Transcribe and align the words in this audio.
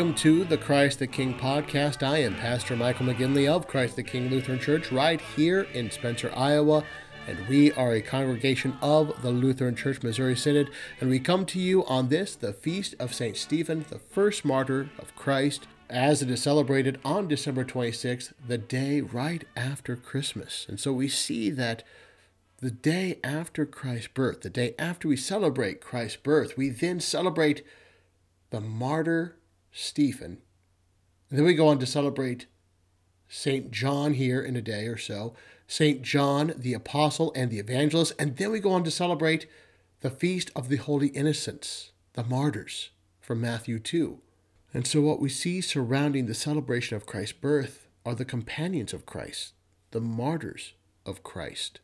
Welcome 0.00 0.16
to 0.20 0.44
the 0.44 0.56
Christ 0.56 0.98
the 0.98 1.06
King 1.06 1.34
podcast. 1.34 2.02
I 2.02 2.22
am 2.22 2.34
Pastor 2.34 2.74
Michael 2.74 3.04
McGinley 3.04 3.46
of 3.46 3.68
Christ 3.68 3.96
the 3.96 4.02
King 4.02 4.30
Lutheran 4.30 4.58
Church 4.58 4.90
right 4.90 5.20
here 5.20 5.64
in 5.74 5.90
Spencer, 5.90 6.32
Iowa. 6.34 6.84
And 7.28 7.46
we 7.48 7.70
are 7.72 7.92
a 7.92 8.00
congregation 8.00 8.78
of 8.80 9.20
the 9.20 9.30
Lutheran 9.30 9.76
Church 9.76 10.02
Missouri 10.02 10.34
Synod. 10.34 10.70
And 11.02 11.10
we 11.10 11.20
come 11.20 11.44
to 11.44 11.60
you 11.60 11.84
on 11.84 12.08
this, 12.08 12.34
the 12.34 12.54
feast 12.54 12.94
of 12.98 13.12
St. 13.12 13.36
Stephen, 13.36 13.84
the 13.90 13.98
first 13.98 14.42
martyr 14.42 14.88
of 14.98 15.14
Christ, 15.16 15.66
as 15.90 16.22
it 16.22 16.30
is 16.30 16.42
celebrated 16.42 16.98
on 17.04 17.28
December 17.28 17.66
26th, 17.66 18.32
the 18.48 18.56
day 18.56 19.02
right 19.02 19.44
after 19.54 19.96
Christmas. 19.96 20.64
And 20.66 20.80
so 20.80 20.94
we 20.94 21.08
see 21.08 21.50
that 21.50 21.82
the 22.62 22.70
day 22.70 23.18
after 23.22 23.66
Christ's 23.66 24.08
birth, 24.08 24.40
the 24.40 24.48
day 24.48 24.74
after 24.78 25.08
we 25.08 25.18
celebrate 25.18 25.82
Christ's 25.82 26.16
birth, 26.16 26.56
we 26.56 26.70
then 26.70 27.00
celebrate 27.00 27.62
the 28.48 28.62
martyr 28.62 29.36
Stephen. 29.72 30.38
And 31.28 31.38
then 31.38 31.46
we 31.46 31.54
go 31.54 31.68
on 31.68 31.78
to 31.78 31.86
celebrate 31.86 32.46
St. 33.28 33.70
John 33.70 34.14
here 34.14 34.42
in 34.42 34.56
a 34.56 34.62
day 34.62 34.86
or 34.86 34.98
so, 34.98 35.34
St. 35.66 36.02
John 36.02 36.52
the 36.56 36.74
Apostle 36.74 37.32
and 37.36 37.50
the 37.50 37.60
Evangelist, 37.60 38.12
and 38.18 38.36
then 38.36 38.50
we 38.50 38.58
go 38.58 38.72
on 38.72 38.82
to 38.82 38.90
celebrate 38.90 39.46
the 40.00 40.10
Feast 40.10 40.50
of 40.56 40.68
the 40.68 40.76
Holy 40.76 41.08
Innocents, 41.08 41.92
the 42.14 42.24
martyrs 42.24 42.90
from 43.20 43.40
Matthew 43.40 43.78
2. 43.78 44.18
And 44.74 44.86
so, 44.86 45.00
what 45.00 45.20
we 45.20 45.28
see 45.28 45.60
surrounding 45.60 46.26
the 46.26 46.34
celebration 46.34 46.96
of 46.96 47.06
Christ's 47.06 47.34
birth 47.34 47.86
are 48.04 48.14
the 48.14 48.24
companions 48.24 48.92
of 48.92 49.06
Christ, 49.06 49.52
the 49.92 50.00
martyrs 50.00 50.74
of 51.06 51.22
Christ. 51.22 51.80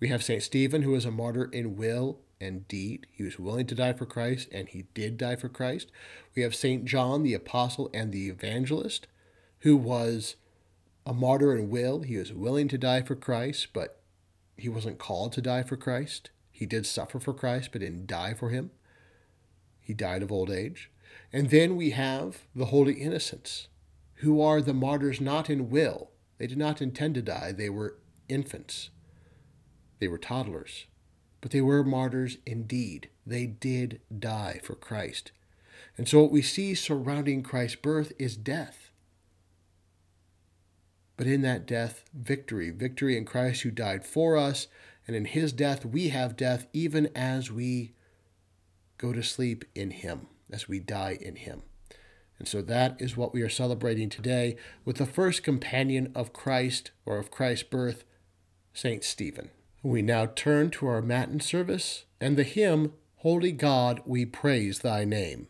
We 0.00 0.08
have 0.08 0.22
St. 0.22 0.42
Stephen, 0.42 0.82
who 0.82 0.94
is 0.94 1.04
a 1.04 1.10
martyr 1.10 1.44
in 1.52 1.76
will 1.76 2.20
and 2.40 2.68
deed. 2.68 3.06
He 3.10 3.22
was 3.22 3.38
willing 3.38 3.66
to 3.66 3.74
die 3.74 3.92
for 3.92 4.06
Christ, 4.06 4.48
and 4.52 4.68
he 4.68 4.86
did 4.94 5.16
die 5.16 5.36
for 5.36 5.48
Christ. 5.48 5.90
We 6.34 6.42
have 6.42 6.54
St. 6.54 6.84
John, 6.84 7.22
the 7.22 7.34
apostle 7.34 7.90
and 7.92 8.12
the 8.12 8.28
evangelist, 8.28 9.06
who 9.60 9.76
was 9.76 10.36
a 11.04 11.12
martyr 11.12 11.56
in 11.56 11.70
will. 11.70 12.02
He 12.02 12.16
was 12.16 12.32
willing 12.32 12.68
to 12.68 12.78
die 12.78 13.02
for 13.02 13.16
Christ, 13.16 13.68
but 13.72 14.00
he 14.56 14.68
wasn't 14.68 14.98
called 14.98 15.32
to 15.32 15.42
die 15.42 15.62
for 15.62 15.76
Christ. 15.76 16.30
He 16.50 16.66
did 16.66 16.86
suffer 16.86 17.20
for 17.20 17.32
Christ, 17.32 17.70
but 17.72 17.80
didn't 17.80 18.06
die 18.06 18.34
for 18.34 18.50
him. 18.50 18.70
He 19.80 19.94
died 19.94 20.22
of 20.22 20.32
old 20.32 20.50
age. 20.50 20.90
And 21.32 21.50
then 21.50 21.76
we 21.76 21.90
have 21.90 22.42
the 22.54 22.66
holy 22.66 22.94
innocents, 22.94 23.68
who 24.16 24.40
are 24.40 24.60
the 24.60 24.74
martyrs 24.74 25.20
not 25.20 25.48
in 25.48 25.70
will. 25.70 26.10
They 26.38 26.46
did 26.46 26.58
not 26.58 26.82
intend 26.82 27.14
to 27.14 27.22
die, 27.22 27.52
they 27.52 27.70
were 27.70 27.96
infants, 28.28 28.90
they 29.98 30.08
were 30.08 30.18
toddlers. 30.18 30.86
But 31.40 31.50
they 31.50 31.60
were 31.60 31.84
martyrs 31.84 32.38
indeed. 32.46 33.08
They 33.26 33.46
did 33.46 34.00
die 34.16 34.60
for 34.62 34.74
Christ. 34.74 35.32
And 35.96 36.08
so 36.08 36.22
what 36.22 36.32
we 36.32 36.42
see 36.42 36.74
surrounding 36.74 37.42
Christ's 37.42 37.76
birth 37.76 38.12
is 38.18 38.36
death. 38.36 38.90
But 41.16 41.26
in 41.26 41.42
that 41.42 41.66
death, 41.66 42.04
victory. 42.14 42.70
Victory 42.70 43.16
in 43.16 43.24
Christ 43.24 43.62
who 43.62 43.70
died 43.70 44.04
for 44.04 44.36
us. 44.36 44.68
And 45.06 45.16
in 45.16 45.24
his 45.24 45.52
death, 45.52 45.84
we 45.84 46.08
have 46.10 46.36
death 46.36 46.66
even 46.72 47.08
as 47.14 47.50
we 47.50 47.94
go 48.98 49.12
to 49.12 49.22
sleep 49.22 49.64
in 49.74 49.90
him, 49.90 50.28
as 50.50 50.68
we 50.68 50.78
die 50.78 51.18
in 51.20 51.36
him. 51.36 51.62
And 52.38 52.46
so 52.46 52.62
that 52.62 53.00
is 53.00 53.16
what 53.16 53.34
we 53.34 53.42
are 53.42 53.48
celebrating 53.48 54.08
today 54.08 54.56
with 54.84 54.96
the 54.96 55.06
first 55.06 55.42
companion 55.42 56.12
of 56.14 56.32
Christ 56.32 56.92
or 57.04 57.18
of 57.18 57.30
Christ's 57.30 57.64
birth, 57.64 58.04
St. 58.72 59.02
Stephen. 59.02 59.50
We 59.82 60.02
now 60.02 60.26
turn 60.26 60.70
to 60.70 60.86
our 60.88 61.00
Matin 61.00 61.38
service 61.40 62.04
and 62.20 62.36
the 62.36 62.42
hymn, 62.42 62.94
Holy 63.18 63.52
God, 63.52 64.02
we 64.04 64.26
praise 64.26 64.80
thy 64.80 65.04
name. 65.04 65.46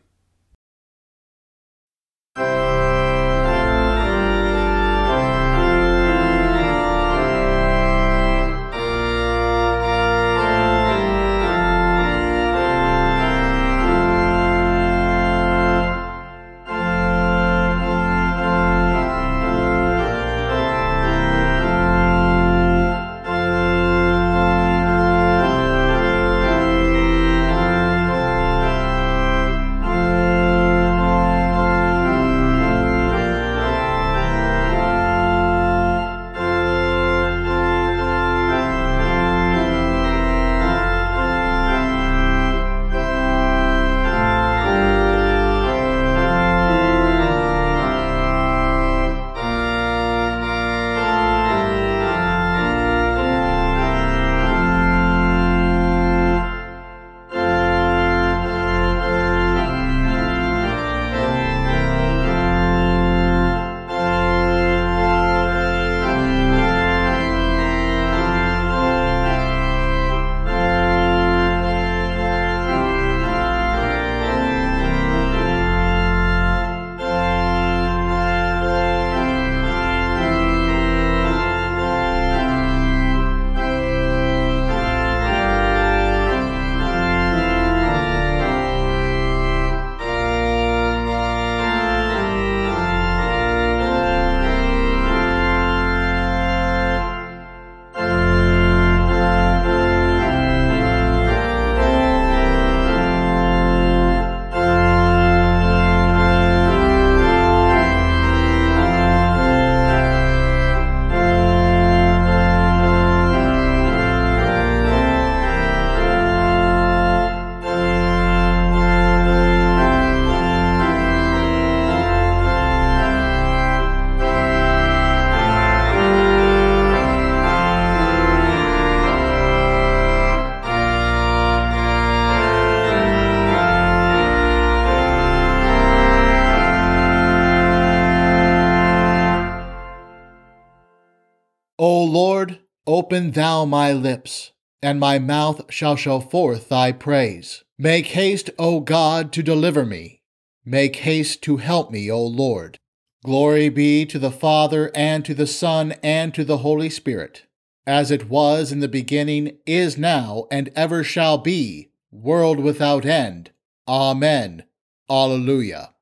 O 141.80 142.02
Lord, 142.02 142.58
open 142.88 143.30
thou 143.30 143.64
my 143.64 143.92
lips, 143.92 144.50
and 144.82 144.98
my 144.98 145.20
mouth 145.20 145.72
shall 145.72 145.94
show 145.94 146.18
forth 146.18 146.68
thy 146.68 146.90
praise. 146.90 147.62
Make 147.78 148.06
haste, 148.06 148.50
O 148.58 148.80
God, 148.80 149.32
to 149.34 149.44
deliver 149.44 149.86
me. 149.86 150.22
Make 150.64 150.96
haste 150.96 151.40
to 151.42 151.58
help 151.58 151.92
me, 151.92 152.10
O 152.10 152.20
Lord. 152.24 152.78
Glory 153.24 153.68
be 153.68 154.04
to 154.06 154.18
the 154.18 154.32
Father, 154.32 154.90
and 154.92 155.24
to 155.24 155.34
the 155.34 155.46
Son, 155.46 155.92
and 156.02 156.34
to 156.34 156.44
the 156.44 156.58
Holy 156.58 156.90
Spirit, 156.90 157.46
as 157.86 158.10
it 158.10 158.28
was 158.28 158.72
in 158.72 158.80
the 158.80 158.88
beginning, 158.88 159.58
is 159.64 159.96
now, 159.96 160.46
and 160.50 160.70
ever 160.74 161.04
shall 161.04 161.38
be, 161.38 161.90
world 162.10 162.58
without 162.58 163.06
end. 163.06 163.52
Amen. 163.86 164.64
Alleluia. 165.08 165.94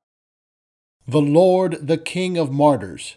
The 1.07 1.21
Lord, 1.21 1.87
the 1.87 1.99
King 1.99 2.39
of 2.39 2.51
martyrs, 2.51 3.17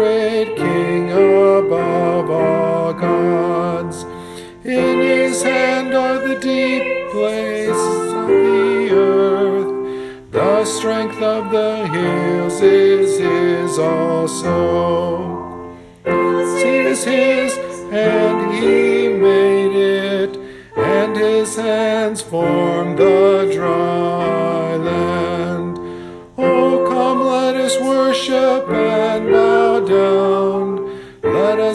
great 0.00 0.56
King 0.56 1.10
above 1.10 2.30
all 2.30 2.94
gods. 2.94 4.04
In 4.64 4.98
his 4.98 5.42
hand 5.42 5.92
are 5.92 6.18
the 6.26 6.36
deep 6.36 7.10
places 7.10 8.12
of 8.14 8.26
the 8.26 8.88
earth. 8.92 10.30
The 10.30 10.64
strength 10.64 11.20
of 11.20 11.50
the 11.50 11.86
hills 11.88 12.62
is 12.62 13.18
his 13.18 13.78
also. 13.78 14.16
Is 16.06 17.04
his, 17.04 17.58
and 17.92 18.54
he 18.54 19.08
made 19.08 19.74
it, 19.76 20.32
and 20.78 21.14
his 21.14 21.56
hands 21.56 22.22
formed 22.22 22.98
the 22.98 23.50
dry 23.52 24.76
land. 24.76 25.76
Oh, 26.38 26.86
come, 26.88 27.20
let 27.20 27.54
us 27.54 27.78
worship 27.80 28.66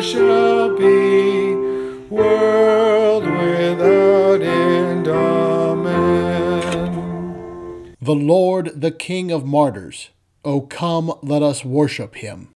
shall 0.00 0.76
be. 0.76 1.36
The 8.06 8.14
Lord, 8.14 8.80
the 8.80 8.92
King 8.92 9.32
of 9.32 9.44
martyrs. 9.44 10.10
O 10.44 10.60
come, 10.60 11.12
let 11.22 11.42
us 11.42 11.64
worship 11.64 12.14
him. 12.14 12.50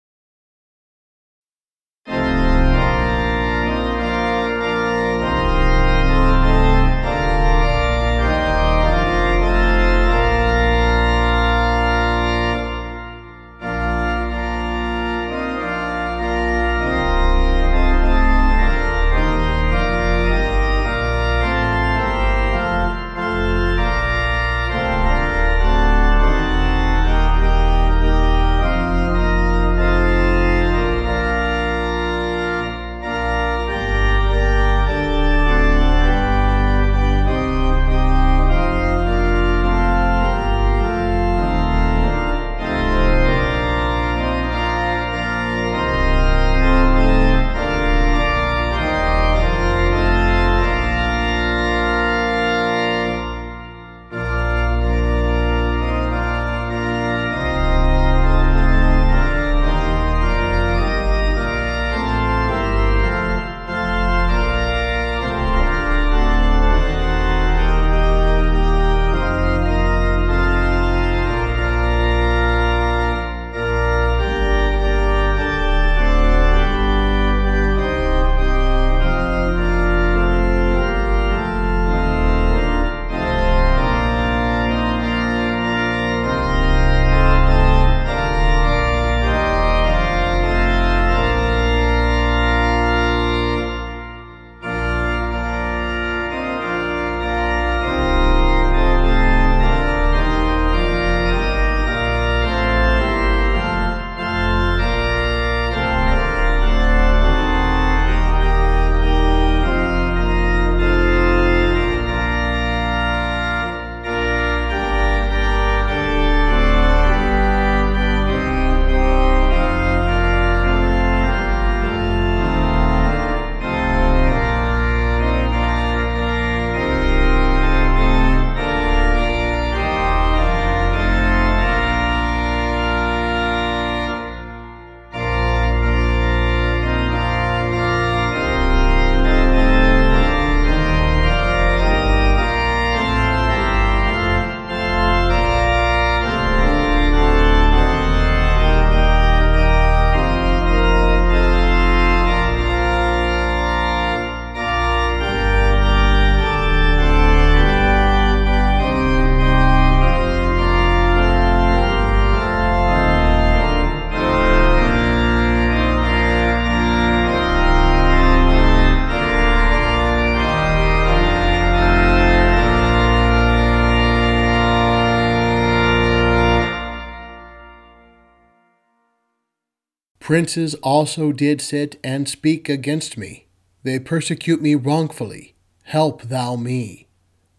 Princes 180.27 180.75
also 180.84 181.31
did 181.31 181.62
sit 181.62 182.01
and 182.03 182.27
speak 182.27 182.67
against 182.67 183.17
me. 183.17 183.46
They 183.84 183.98
persecute 183.98 184.62
me 184.62 184.75
wrongfully. 184.75 185.55
Help 185.84 186.24
thou 186.24 186.57
me. 186.57 187.07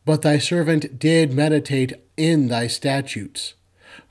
But 0.05 0.21
thy 0.21 0.37
servant 0.37 0.99
did 0.99 1.33
meditate 1.33 1.95
in 2.19 2.49
thy 2.49 2.67
statutes. 2.67 3.55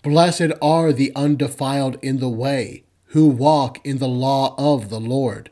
Blessed 0.02 0.54
are 0.60 0.92
the 0.92 1.12
undefiled 1.16 2.00
in 2.02 2.18
the 2.18 2.30
way, 2.30 2.84
who 3.10 3.28
walk 3.28 3.80
in 3.86 4.00
the 4.00 4.08
law 4.08 4.56
of 4.58 4.90
the 4.90 5.00
Lord. 5.00 5.52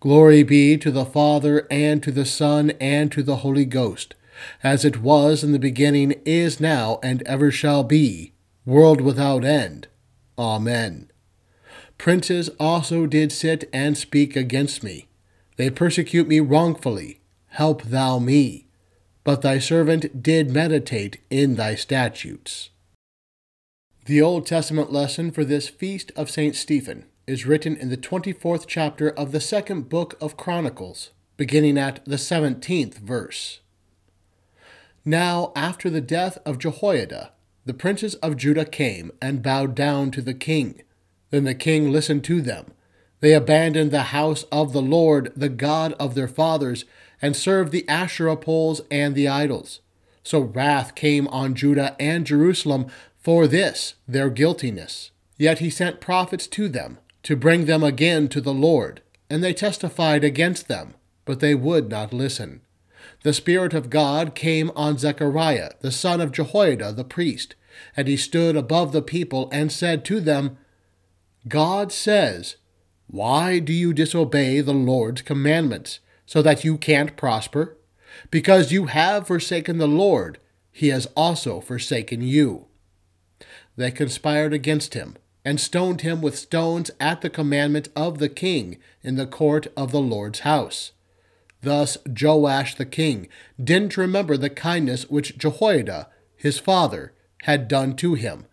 Glory 0.00 0.42
be 0.42 0.76
to 0.78 0.90
the 0.90 1.04
Father, 1.04 1.64
and 1.70 2.02
to 2.02 2.10
the 2.10 2.26
Son, 2.26 2.72
and 2.80 3.12
to 3.12 3.22
the 3.22 3.36
Holy 3.36 3.64
Ghost, 3.64 4.16
as 4.64 4.84
it 4.84 5.00
was 5.00 5.44
in 5.44 5.52
the 5.52 5.60
beginning, 5.60 6.20
is 6.24 6.58
now, 6.58 6.98
and 7.04 7.22
ever 7.22 7.52
shall 7.52 7.84
be, 7.84 8.32
world 8.66 9.00
without 9.00 9.44
end. 9.44 9.86
Amen. 10.36 11.11
Princes 12.02 12.50
also 12.58 13.06
did 13.06 13.30
sit 13.30 13.70
and 13.72 13.96
speak 13.96 14.34
against 14.34 14.82
me. 14.82 15.06
They 15.54 15.70
persecute 15.70 16.26
me 16.26 16.40
wrongfully. 16.40 17.20
Help 17.50 17.84
thou 17.84 18.18
me. 18.18 18.66
But 19.22 19.42
thy 19.42 19.60
servant 19.60 20.20
did 20.20 20.50
meditate 20.50 21.20
in 21.30 21.54
thy 21.54 21.76
statutes. 21.76 22.70
The 24.06 24.20
Old 24.20 24.48
Testament 24.48 24.92
lesson 24.92 25.30
for 25.30 25.44
this 25.44 25.68
feast 25.68 26.10
of 26.16 26.28
St. 26.28 26.56
Stephen 26.56 27.04
is 27.28 27.46
written 27.46 27.76
in 27.76 27.88
the 27.88 27.96
24th 27.96 28.64
chapter 28.66 29.10
of 29.10 29.30
the 29.30 29.40
second 29.40 29.88
book 29.88 30.16
of 30.20 30.36
Chronicles, 30.36 31.12
beginning 31.36 31.78
at 31.78 32.04
the 32.04 32.16
17th 32.16 32.94
verse. 32.94 33.60
Now, 35.04 35.52
after 35.54 35.88
the 35.88 36.00
death 36.00 36.38
of 36.44 36.58
Jehoiada, 36.58 37.30
the 37.64 37.74
princes 37.74 38.16
of 38.16 38.36
Judah 38.36 38.64
came 38.64 39.12
and 39.22 39.40
bowed 39.40 39.76
down 39.76 40.10
to 40.10 40.20
the 40.20 40.34
king. 40.34 40.82
Then 41.32 41.44
the 41.44 41.54
king 41.54 41.90
listened 41.90 42.22
to 42.24 42.40
them. 42.42 42.66
They 43.20 43.32
abandoned 43.32 43.90
the 43.90 44.14
house 44.14 44.44
of 44.52 44.72
the 44.72 44.82
Lord, 44.82 45.32
the 45.34 45.48
God 45.48 45.94
of 45.94 46.14
their 46.14 46.28
fathers, 46.28 46.84
and 47.22 47.34
served 47.34 47.72
the 47.72 47.88
Asherah 47.88 48.36
poles 48.36 48.82
and 48.90 49.14
the 49.14 49.28
idols. 49.28 49.80
So 50.22 50.40
wrath 50.40 50.94
came 50.94 51.26
on 51.28 51.54
Judah 51.54 51.96
and 51.98 52.26
Jerusalem 52.26 52.86
for 53.16 53.46
this 53.46 53.94
their 54.06 54.28
guiltiness. 54.28 55.10
Yet 55.38 55.60
he 55.60 55.70
sent 55.70 56.00
prophets 56.00 56.46
to 56.48 56.68
them 56.68 56.98
to 57.22 57.34
bring 57.34 57.64
them 57.64 57.82
again 57.82 58.28
to 58.28 58.40
the 58.40 58.52
Lord, 58.52 59.00
and 59.30 59.42
they 59.42 59.54
testified 59.54 60.24
against 60.24 60.68
them, 60.68 60.94
but 61.24 61.40
they 61.40 61.54
would 61.54 61.88
not 61.88 62.12
listen. 62.12 62.60
The 63.22 63.32
Spirit 63.32 63.72
of 63.72 63.88
God 63.88 64.34
came 64.34 64.70
on 64.76 64.98
Zechariah, 64.98 65.70
the 65.80 65.92
son 65.92 66.20
of 66.20 66.32
Jehoiada 66.32 66.92
the 66.92 67.04
priest, 67.04 67.54
and 67.96 68.06
he 68.06 68.16
stood 68.18 68.54
above 68.54 68.92
the 68.92 69.00
people 69.00 69.48
and 69.50 69.72
said 69.72 70.04
to 70.04 70.20
them, 70.20 70.58
God 71.48 71.92
says, 71.92 72.56
Why 73.06 73.58
do 73.58 73.72
you 73.72 73.92
disobey 73.92 74.60
the 74.60 74.74
Lord's 74.74 75.22
commandments, 75.22 76.00
so 76.26 76.42
that 76.42 76.64
you 76.64 76.78
can't 76.78 77.16
prosper? 77.16 77.76
Because 78.30 78.72
you 78.72 78.86
have 78.86 79.26
forsaken 79.26 79.78
the 79.78 79.88
Lord, 79.88 80.38
he 80.70 80.88
has 80.88 81.06
also 81.16 81.60
forsaken 81.60 82.20
you 82.22 82.66
they 83.76 83.90
conspired 83.90 84.52
against 84.52 84.94
him, 84.94 85.16
and 85.44 85.60
stoned 85.60 86.02
him 86.02 86.20
with 86.20 86.38
stones 86.38 86.90
at 87.00 87.20
the 87.20 87.30
commandment 87.30 87.88
of 87.96 88.18
the 88.18 88.28
king 88.28 88.78
in 89.02 89.16
the 89.16 89.26
court 89.26 89.66
of 89.76 89.90
the 89.90 90.00
Lord's 90.00 90.40
house. 90.40 90.92
Thus 91.62 91.96
Joash 92.06 92.74
the 92.74 92.86
king 92.86 93.28
didn't 93.62 93.96
remember 93.96 94.36
the 94.36 94.50
kindness 94.50 95.08
which 95.08 95.38
Jehoiada, 95.38 96.08
his 96.36 96.58
father, 96.58 97.12
had 97.42 97.68
done 97.68 97.96
to 97.96 98.14
him, 98.14 98.46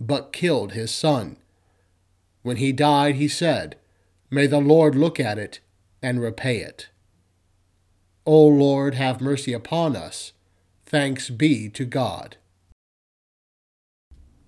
but 0.00 0.32
killed 0.32 0.72
his 0.72 0.90
son. 0.90 1.36
When 2.46 2.58
he 2.58 2.70
died, 2.70 3.16
he 3.16 3.26
said, 3.26 3.74
May 4.30 4.46
the 4.46 4.60
Lord 4.60 4.94
look 4.94 5.18
at 5.18 5.36
it 5.36 5.58
and 6.00 6.20
repay 6.20 6.58
it. 6.58 6.90
O 8.24 8.46
Lord, 8.46 8.94
have 8.94 9.20
mercy 9.20 9.52
upon 9.52 9.96
us. 9.96 10.32
Thanks 10.84 11.28
be 11.28 11.68
to 11.70 11.84
God. 11.84 12.36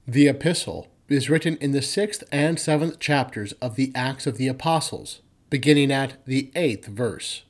The 0.07 0.29
epistle 0.29 0.87
is 1.09 1.29
written 1.29 1.57
in 1.57 1.73
the 1.73 1.83
sixth 1.83 2.23
and 2.31 2.61
seventh 2.61 3.01
chapters 3.01 3.51
of 3.55 3.75
the 3.75 3.91
Acts 3.97 4.29
of 4.29 4.37
the 4.39 4.47
Apostles, 4.47 5.21
beginning 5.51 5.91
at 5.91 6.25
the 6.25 6.53
eighth 6.55 6.87
verse. 6.87 7.43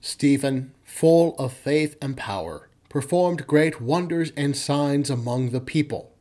Stephen, 0.00 0.72
full 0.82 1.36
of 1.36 1.52
faith 1.52 1.94
and 2.00 2.16
power, 2.16 2.70
performed 2.88 3.46
great 3.46 3.82
wonders 3.82 4.32
and 4.34 4.56
signs 4.56 5.10
among 5.10 5.50
the 5.50 5.60
people. 5.60 6.14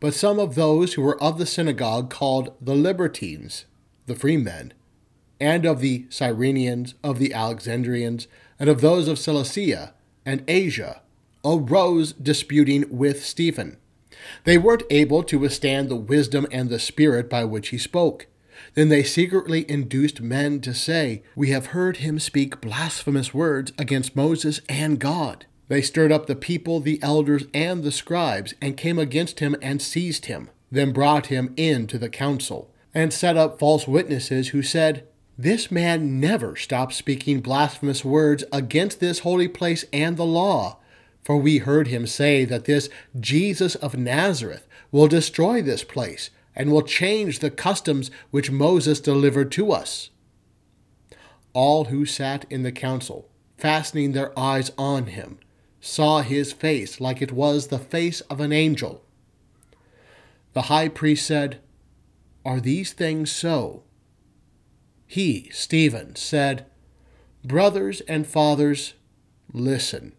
But 0.00 0.14
some 0.14 0.38
of 0.38 0.54
those 0.54 0.94
who 0.94 1.02
were 1.02 1.22
of 1.22 1.38
the 1.38 1.46
synagogue 1.46 2.10
called 2.10 2.54
the 2.60 2.74
Libertines, 2.74 3.64
the 4.06 4.14
freemen, 4.14 4.74
and 5.40 5.64
of 5.64 5.80
the 5.80 6.06
Cyrenians, 6.10 6.94
of 7.02 7.18
the 7.18 7.32
Alexandrians, 7.32 8.28
and 8.58 8.68
of 8.68 8.80
those 8.80 9.08
of 9.08 9.18
Cilicia 9.18 9.94
and 10.24 10.44
Asia, 10.48 11.02
arose 11.44 12.12
disputing 12.12 12.84
with 12.90 13.24
Stephen 13.24 13.76
they 14.44 14.58
weren't 14.58 14.84
able 14.90 15.22
to 15.24 15.38
withstand 15.38 15.88
the 15.88 15.96
wisdom 15.96 16.46
and 16.50 16.68
the 16.68 16.78
spirit 16.78 17.28
by 17.28 17.44
which 17.44 17.68
he 17.68 17.78
spoke. 17.78 18.26
Then 18.74 18.88
they 18.88 19.02
secretly 19.02 19.68
induced 19.68 20.20
men 20.20 20.60
to 20.60 20.74
say, 20.74 21.22
We 21.34 21.50
have 21.50 21.66
heard 21.66 21.98
him 21.98 22.18
speak 22.18 22.60
blasphemous 22.60 23.34
words 23.34 23.72
against 23.78 24.16
Moses 24.16 24.60
and 24.68 24.98
God. 24.98 25.46
They 25.68 25.80
stirred 25.80 26.12
up 26.12 26.26
the 26.26 26.36
people, 26.36 26.80
the 26.80 26.98
elders, 27.02 27.44
and 27.54 27.82
the 27.82 27.92
scribes, 27.92 28.54
and 28.60 28.76
came 28.76 28.98
against 28.98 29.40
him 29.40 29.56
and 29.62 29.80
seized 29.80 30.26
him, 30.26 30.50
then 30.70 30.92
brought 30.92 31.26
him 31.26 31.54
in 31.56 31.86
to 31.86 31.98
the 31.98 32.10
council, 32.10 32.70
and 32.92 33.12
set 33.12 33.36
up 33.36 33.58
false 33.58 33.88
witnesses 33.88 34.48
who 34.48 34.62
said, 34.62 35.06
This 35.38 35.70
man 35.70 36.20
never 36.20 36.54
stopped 36.54 36.92
speaking 36.92 37.40
blasphemous 37.40 38.04
words 38.04 38.44
against 38.52 39.00
this 39.00 39.20
holy 39.20 39.48
place 39.48 39.84
and 39.92 40.16
the 40.16 40.26
law. 40.26 40.78
For 41.22 41.38
we 41.38 41.58
heard 41.58 41.88
him 41.88 42.06
say 42.06 42.44
that 42.44 42.66
this 42.66 42.90
Jesus 43.18 43.74
of 43.76 43.96
Nazareth 43.96 44.68
will 44.92 45.08
destroy 45.08 45.62
this 45.62 45.82
place 45.82 46.28
and 46.54 46.70
will 46.70 46.82
change 46.82 47.38
the 47.38 47.50
customs 47.50 48.10
which 48.30 48.50
Moses 48.50 49.00
delivered 49.00 49.50
to 49.52 49.72
us. 49.72 50.10
All 51.54 51.86
who 51.86 52.04
sat 52.04 52.44
in 52.50 52.62
the 52.62 52.72
council, 52.72 53.28
fastening 53.56 54.12
their 54.12 54.38
eyes 54.38 54.70
on 54.76 55.06
him, 55.06 55.38
saw 55.84 56.22
his 56.22 56.50
face 56.50 56.98
like 56.98 57.20
it 57.20 57.30
was 57.30 57.66
the 57.66 57.78
face 57.78 58.22
of 58.22 58.40
an 58.40 58.52
angel. 58.52 59.04
The 60.54 60.62
high 60.62 60.88
priest 60.88 61.26
said, 61.26 61.58
Are 62.44 62.58
these 62.58 62.92
things 62.92 63.30
so? 63.30 63.82
He, 65.06 65.50
Stephen, 65.52 66.16
said, 66.16 66.64
Brothers 67.44 68.00
and 68.02 68.26
fathers, 68.26 68.94
listen. 69.52 70.14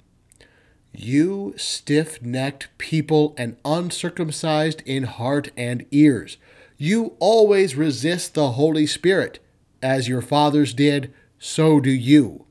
You 0.93 1.55
stiff 1.57 2.21
necked 2.21 2.69
people 2.77 3.33
and 3.35 3.57
uncircumcised 3.65 4.83
in 4.85 5.03
heart 5.03 5.49
and 5.57 5.85
ears, 5.89 6.37
you 6.77 7.15
always 7.19 7.75
resist 7.75 8.33
the 8.33 8.51
Holy 8.51 8.85
Spirit. 8.85 9.39
As 9.81 10.07
your 10.07 10.21
fathers 10.21 10.73
did, 10.73 11.11
so 11.39 11.79
do 11.79 11.91
you. 11.91 12.44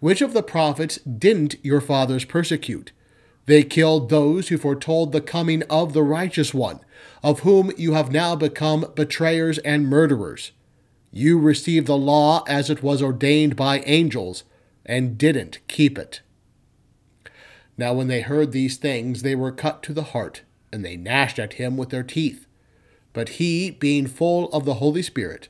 Which 0.00 0.22
of 0.22 0.32
the 0.32 0.42
prophets 0.42 0.98
didn't 0.98 1.56
your 1.62 1.80
fathers 1.80 2.24
persecute? 2.24 2.92
They 3.46 3.62
killed 3.62 4.10
those 4.10 4.48
who 4.48 4.58
foretold 4.58 5.12
the 5.12 5.20
coming 5.20 5.62
of 5.64 5.92
the 5.92 6.02
righteous 6.02 6.52
one, 6.52 6.80
of 7.22 7.40
whom 7.40 7.72
you 7.78 7.94
have 7.94 8.12
now 8.12 8.36
become 8.36 8.92
betrayers 8.94 9.58
and 9.58 9.88
murderers. 9.88 10.52
You 11.10 11.38
received 11.38 11.86
the 11.86 11.96
law 11.96 12.44
as 12.46 12.68
it 12.68 12.82
was 12.82 13.02
ordained 13.02 13.56
by 13.56 13.80
angels, 13.80 14.44
and 14.84 15.16
didn't 15.16 15.58
keep 15.68 15.98
it. 15.98 16.20
Now 17.76 17.94
when 17.94 18.08
they 18.08 18.20
heard 18.20 18.52
these 18.52 18.76
things, 18.76 19.22
they 19.22 19.34
were 19.34 19.52
cut 19.52 19.82
to 19.84 19.92
the 19.94 20.02
heart, 20.02 20.42
and 20.72 20.84
they 20.84 20.96
gnashed 20.96 21.38
at 21.38 21.54
him 21.54 21.76
with 21.76 21.90
their 21.90 22.02
teeth. 22.02 22.46
But 23.12 23.30
he, 23.30 23.70
being 23.70 24.06
full 24.06 24.50
of 24.52 24.64
the 24.64 24.74
Holy 24.74 25.02
Spirit, 25.02 25.48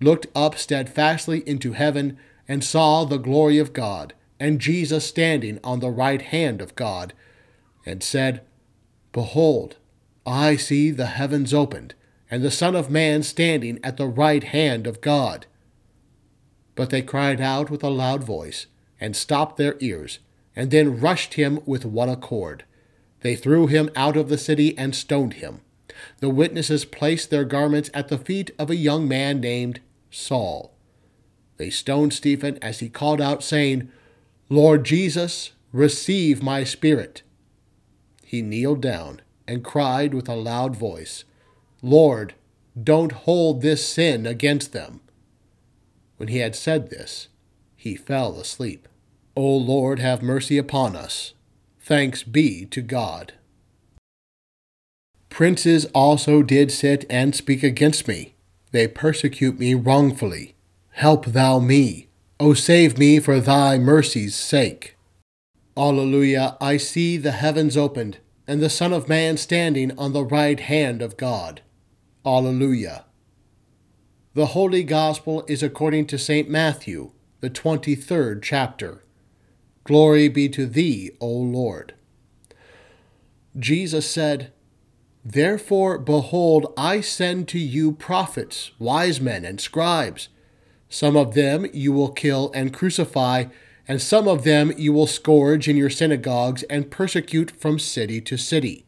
looked 0.00 0.26
up 0.34 0.56
steadfastly 0.58 1.42
into 1.48 1.72
heaven, 1.72 2.18
and 2.48 2.64
saw 2.64 3.04
the 3.04 3.18
glory 3.18 3.58
of 3.58 3.72
God, 3.72 4.14
and 4.40 4.60
Jesus 4.60 5.04
standing 5.04 5.60
on 5.62 5.80
the 5.80 5.90
right 5.90 6.22
hand 6.22 6.60
of 6.62 6.74
God, 6.74 7.12
and 7.84 8.02
said, 8.02 8.40
Behold, 9.12 9.76
I 10.26 10.56
see 10.56 10.90
the 10.90 11.06
heavens 11.06 11.52
opened, 11.52 11.94
and 12.30 12.42
the 12.42 12.50
Son 12.50 12.74
of 12.74 12.90
Man 12.90 13.22
standing 13.22 13.78
at 13.84 13.96
the 13.96 14.06
right 14.06 14.44
hand 14.44 14.86
of 14.86 15.00
God. 15.00 15.46
But 16.74 16.90
they 16.90 17.02
cried 17.02 17.40
out 17.40 17.70
with 17.70 17.82
a 17.82 17.90
loud 17.90 18.24
voice, 18.24 18.66
and 19.00 19.14
stopped 19.14 19.56
their 19.56 19.76
ears, 19.80 20.18
and 20.56 20.70
then 20.70 21.00
rushed 21.00 21.34
him 21.34 21.60
with 21.66 21.84
one 21.84 22.08
accord. 22.08 22.64
They 23.20 23.36
threw 23.36 23.66
him 23.66 23.90
out 23.96 24.16
of 24.16 24.28
the 24.28 24.38
city 24.38 24.76
and 24.78 24.94
stoned 24.94 25.34
him. 25.34 25.60
The 26.20 26.28
witnesses 26.28 26.84
placed 26.84 27.30
their 27.30 27.44
garments 27.44 27.90
at 27.92 28.08
the 28.08 28.18
feet 28.18 28.50
of 28.58 28.70
a 28.70 28.76
young 28.76 29.08
man 29.08 29.40
named 29.40 29.80
Saul. 30.10 30.72
They 31.58 31.70
stoned 31.70 32.14
Stephen 32.14 32.58
as 32.62 32.78
he 32.78 32.88
called 32.88 33.20
out, 33.20 33.42
saying, 33.42 33.90
Lord 34.48 34.84
Jesus, 34.84 35.52
receive 35.72 36.42
my 36.42 36.64
spirit. 36.64 37.22
He 38.24 38.40
kneeled 38.40 38.80
down 38.80 39.20
and 39.46 39.64
cried 39.64 40.14
with 40.14 40.28
a 40.28 40.34
loud 40.34 40.76
voice, 40.76 41.24
Lord, 41.82 42.34
don't 42.80 43.12
hold 43.12 43.60
this 43.60 43.86
sin 43.86 44.26
against 44.26 44.72
them. 44.72 45.00
When 46.16 46.28
he 46.28 46.38
had 46.38 46.56
said 46.56 46.90
this, 46.90 47.28
he 47.76 47.96
fell 47.96 48.38
asleep. 48.40 48.88
O 49.36 49.56
Lord, 49.56 49.98
have 49.98 50.22
mercy 50.22 50.58
upon 50.58 50.96
us. 50.96 51.34
Thanks 51.80 52.22
be 52.22 52.66
to 52.66 52.82
God. 52.82 53.34
Princes 55.28 55.86
also 55.94 56.42
did 56.42 56.72
sit 56.72 57.04
and 57.08 57.34
speak 57.34 57.62
against 57.62 58.08
me. 58.08 58.34
They 58.72 58.88
persecute 58.88 59.58
me 59.58 59.74
wrongfully. 59.74 60.54
Help 60.98 61.26
thou 61.26 61.60
me. 61.60 62.08
O 62.40 62.54
save 62.54 62.98
me 62.98 63.20
for 63.20 63.38
thy 63.38 63.78
mercy's 63.78 64.34
sake. 64.34 64.96
Alleluia, 65.76 66.56
I 66.60 66.76
see 66.76 67.16
the 67.16 67.30
heavens 67.30 67.76
opened, 67.76 68.18
and 68.48 68.60
the 68.60 68.68
Son 68.68 68.92
of 68.92 69.08
Man 69.08 69.36
standing 69.36 69.96
on 69.96 70.12
the 70.12 70.24
right 70.24 70.58
hand 70.58 71.00
of 71.00 71.16
God. 71.16 71.60
Alleluia. 72.26 73.04
The 74.34 74.46
Holy 74.46 74.82
Gospel 74.82 75.44
is 75.46 75.62
according 75.62 76.08
to 76.08 76.18
St. 76.18 76.50
Matthew, 76.50 77.12
the 77.38 77.48
23rd 77.48 78.42
chapter. 78.42 79.04
Glory 79.84 80.28
be 80.28 80.48
to 80.48 80.66
thee, 80.66 81.12
O 81.20 81.28
Lord. 81.28 81.94
Jesus 83.56 84.10
said, 84.10 84.52
Therefore, 85.24 85.96
behold, 85.96 86.74
I 86.76 87.02
send 87.02 87.46
to 87.48 87.58
you 87.60 87.92
prophets, 87.92 88.72
wise 88.80 89.20
men, 89.20 89.44
and 89.44 89.60
scribes. 89.60 90.28
Some 90.88 91.16
of 91.16 91.34
them 91.34 91.66
you 91.72 91.92
will 91.92 92.10
kill 92.10 92.50
and 92.54 92.72
crucify, 92.72 93.44
and 93.86 94.00
some 94.00 94.26
of 94.28 94.44
them 94.44 94.72
you 94.76 94.92
will 94.92 95.06
scourge 95.06 95.68
in 95.68 95.76
your 95.76 95.90
synagogues 95.90 96.62
and 96.64 96.90
persecute 96.90 97.50
from 97.50 97.78
city 97.78 98.20
to 98.22 98.36
city, 98.36 98.84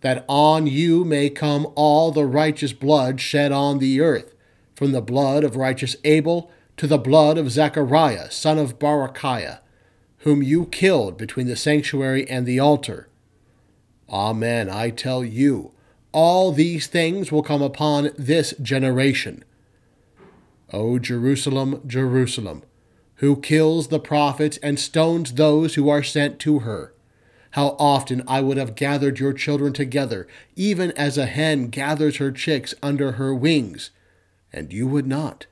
that 0.00 0.24
on 0.28 0.66
you 0.66 1.04
may 1.04 1.30
come 1.30 1.66
all 1.74 2.10
the 2.10 2.26
righteous 2.26 2.72
blood 2.72 3.20
shed 3.20 3.52
on 3.52 3.78
the 3.78 4.00
earth, 4.00 4.34
from 4.74 4.92
the 4.92 5.02
blood 5.02 5.44
of 5.44 5.56
righteous 5.56 5.96
Abel 6.04 6.50
to 6.76 6.86
the 6.86 6.98
blood 6.98 7.38
of 7.38 7.50
Zechariah, 7.50 8.30
son 8.30 8.58
of 8.58 8.78
Barachiah, 8.78 9.60
whom 10.18 10.42
you 10.42 10.66
killed 10.66 11.16
between 11.18 11.46
the 11.46 11.56
sanctuary 11.56 12.28
and 12.28 12.46
the 12.46 12.58
altar. 12.58 13.08
Amen, 14.08 14.68
I 14.68 14.90
tell 14.90 15.24
you, 15.24 15.72
all 16.12 16.52
these 16.52 16.86
things 16.86 17.32
will 17.32 17.42
come 17.42 17.62
upon 17.62 18.10
this 18.16 18.54
generation. 18.60 19.44
O 20.72 20.98
Jerusalem, 20.98 21.82
Jerusalem, 21.86 22.62
who 23.16 23.36
kills 23.36 23.88
the 23.88 24.00
prophets 24.00 24.58
and 24.62 24.80
stones 24.80 25.34
those 25.34 25.74
who 25.74 25.88
are 25.88 26.02
sent 26.02 26.38
to 26.40 26.60
her. 26.60 26.94
How 27.52 27.76
often 27.78 28.22
I 28.26 28.40
would 28.40 28.56
have 28.56 28.74
gathered 28.74 29.18
your 29.18 29.34
children 29.34 29.74
together, 29.74 30.26
even 30.56 30.90
as 30.92 31.18
a 31.18 31.26
hen 31.26 31.68
gathers 31.68 32.16
her 32.16 32.32
chicks 32.32 32.74
under 32.82 33.12
her 33.12 33.34
wings, 33.34 33.90
and 34.52 34.72
you 34.72 34.86
would 34.86 35.06
not. 35.06 35.46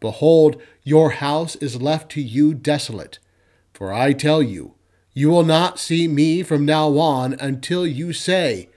Behold, 0.00 0.60
your 0.82 1.12
house 1.12 1.56
is 1.56 1.80
left 1.80 2.10
to 2.12 2.20
you 2.20 2.52
desolate. 2.52 3.18
For 3.72 3.92
I 3.92 4.12
tell 4.12 4.42
you, 4.42 4.74
you 5.14 5.30
will 5.30 5.44
not 5.44 5.78
see 5.78 6.06
me 6.06 6.42
from 6.42 6.66
now 6.66 6.98
on 6.98 7.32
until 7.40 7.86
you 7.86 8.12
say, 8.12 8.68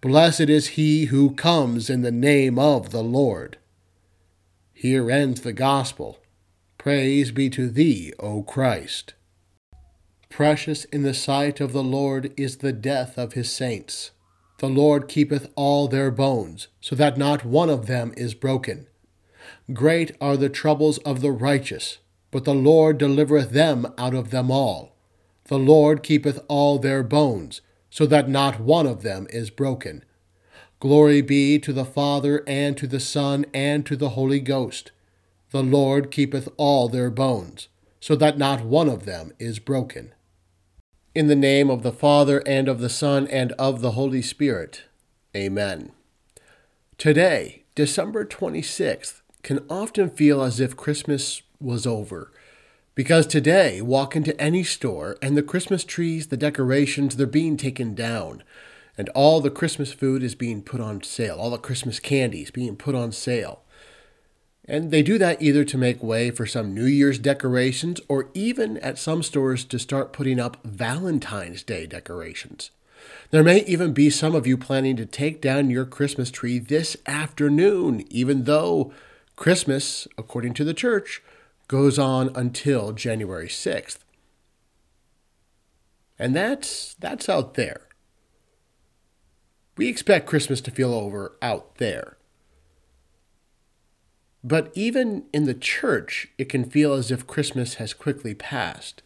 Blessed 0.00 0.48
is 0.48 0.68
he 0.68 1.06
who 1.06 1.34
comes 1.34 1.90
in 1.90 2.00
the 2.00 2.10
name 2.10 2.58
of 2.58 2.90
the 2.90 3.02
Lord. 3.02 3.58
Here 4.80 5.10
ends 5.10 5.42
the 5.42 5.52
Gospel. 5.52 6.20
Praise 6.78 7.32
be 7.32 7.50
to 7.50 7.68
thee, 7.68 8.14
O 8.18 8.42
Christ. 8.42 9.12
Precious 10.30 10.86
in 10.86 11.02
the 11.02 11.12
sight 11.12 11.60
of 11.60 11.74
the 11.74 11.82
Lord 11.82 12.32
is 12.34 12.56
the 12.56 12.72
death 12.72 13.18
of 13.18 13.34
his 13.34 13.52
saints. 13.52 14.12
The 14.56 14.70
Lord 14.70 15.06
keepeth 15.06 15.50
all 15.54 15.86
their 15.86 16.10
bones, 16.10 16.68
so 16.80 16.96
that 16.96 17.18
not 17.18 17.44
one 17.44 17.68
of 17.68 17.88
them 17.88 18.14
is 18.16 18.32
broken. 18.32 18.86
Great 19.70 20.16
are 20.18 20.38
the 20.38 20.48
troubles 20.48 20.96
of 21.00 21.20
the 21.20 21.30
righteous, 21.30 21.98
but 22.30 22.46
the 22.46 22.54
Lord 22.54 22.96
delivereth 22.96 23.50
them 23.50 23.86
out 23.98 24.14
of 24.14 24.30
them 24.30 24.50
all. 24.50 24.96
The 25.48 25.58
Lord 25.58 26.02
keepeth 26.02 26.40
all 26.48 26.78
their 26.78 27.02
bones, 27.02 27.60
so 27.90 28.06
that 28.06 28.30
not 28.30 28.58
one 28.58 28.86
of 28.86 29.02
them 29.02 29.26
is 29.28 29.50
broken. 29.50 30.06
Glory 30.80 31.20
be 31.20 31.58
to 31.58 31.72
the 31.72 31.84
Father, 31.84 32.42
and 32.46 32.76
to 32.78 32.86
the 32.86 33.00
Son, 33.00 33.44
and 33.52 33.84
to 33.84 33.96
the 33.96 34.10
Holy 34.10 34.40
Ghost. 34.40 34.92
The 35.50 35.62
Lord 35.62 36.10
keepeth 36.10 36.48
all 36.56 36.88
their 36.88 37.10
bones, 37.10 37.68
so 38.00 38.16
that 38.16 38.38
not 38.38 38.64
one 38.64 38.88
of 38.88 39.04
them 39.04 39.32
is 39.38 39.58
broken. 39.58 40.14
In 41.14 41.26
the 41.26 41.36
name 41.36 41.70
of 41.70 41.82
the 41.82 41.92
Father, 41.92 42.38
and 42.46 42.66
of 42.66 42.80
the 42.80 42.88
Son, 42.88 43.28
and 43.28 43.52
of 43.52 43.82
the 43.82 43.92
Holy 43.92 44.22
Spirit. 44.22 44.84
Amen. 45.36 45.92
Today, 46.96 47.64
December 47.74 48.24
26th, 48.24 49.20
can 49.42 49.64
often 49.68 50.08
feel 50.08 50.42
as 50.42 50.60
if 50.60 50.76
Christmas 50.76 51.42
was 51.60 51.86
over 51.86 52.32
because 52.94 53.26
today, 53.26 53.80
walk 53.80 54.14
into 54.14 54.38
any 54.38 54.62
store 54.62 55.16
and 55.22 55.34
the 55.34 55.42
Christmas 55.42 55.84
trees, 55.84 56.26
the 56.26 56.36
decorations, 56.36 57.16
they're 57.16 57.26
being 57.26 57.56
taken 57.56 57.94
down. 57.94 58.42
And 59.00 59.08
all 59.14 59.40
the 59.40 59.50
Christmas 59.50 59.94
food 59.94 60.22
is 60.22 60.34
being 60.34 60.60
put 60.60 60.78
on 60.78 61.02
sale. 61.02 61.36
All 61.36 61.48
the 61.48 61.56
Christmas 61.56 61.98
candies 61.98 62.50
being 62.50 62.76
put 62.76 62.94
on 62.94 63.12
sale. 63.12 63.62
And 64.66 64.90
they 64.90 65.02
do 65.02 65.16
that 65.16 65.40
either 65.40 65.64
to 65.64 65.78
make 65.78 66.02
way 66.02 66.30
for 66.30 66.44
some 66.44 66.74
New 66.74 66.84
Year's 66.84 67.18
decorations 67.18 68.02
or 68.08 68.28
even 68.34 68.76
at 68.76 68.98
some 68.98 69.22
stores 69.22 69.64
to 69.64 69.78
start 69.78 70.12
putting 70.12 70.38
up 70.38 70.58
Valentine's 70.64 71.62
Day 71.62 71.86
decorations. 71.86 72.72
There 73.30 73.42
may 73.42 73.64
even 73.64 73.94
be 73.94 74.10
some 74.10 74.34
of 74.34 74.46
you 74.46 74.58
planning 74.58 74.96
to 74.96 75.06
take 75.06 75.40
down 75.40 75.70
your 75.70 75.86
Christmas 75.86 76.30
tree 76.30 76.58
this 76.58 76.94
afternoon, 77.06 78.04
even 78.10 78.44
though 78.44 78.92
Christmas, 79.34 80.08
according 80.18 80.52
to 80.52 80.64
the 80.64 80.74
church, 80.74 81.22
goes 81.68 81.98
on 81.98 82.36
until 82.36 82.92
January 82.92 83.48
6th. 83.48 84.00
And 86.18 86.36
that's 86.36 86.96
that's 87.00 87.30
out 87.30 87.54
there. 87.54 87.86
We 89.76 89.88
expect 89.88 90.26
Christmas 90.26 90.60
to 90.62 90.70
feel 90.70 90.92
over 90.92 91.36
out 91.40 91.76
there. 91.76 92.16
But 94.42 94.72
even 94.74 95.24
in 95.32 95.44
the 95.44 95.54
church, 95.54 96.28
it 96.38 96.48
can 96.48 96.64
feel 96.64 96.94
as 96.94 97.10
if 97.10 97.26
Christmas 97.26 97.74
has 97.74 97.92
quickly 97.92 98.34
passed. 98.34 99.02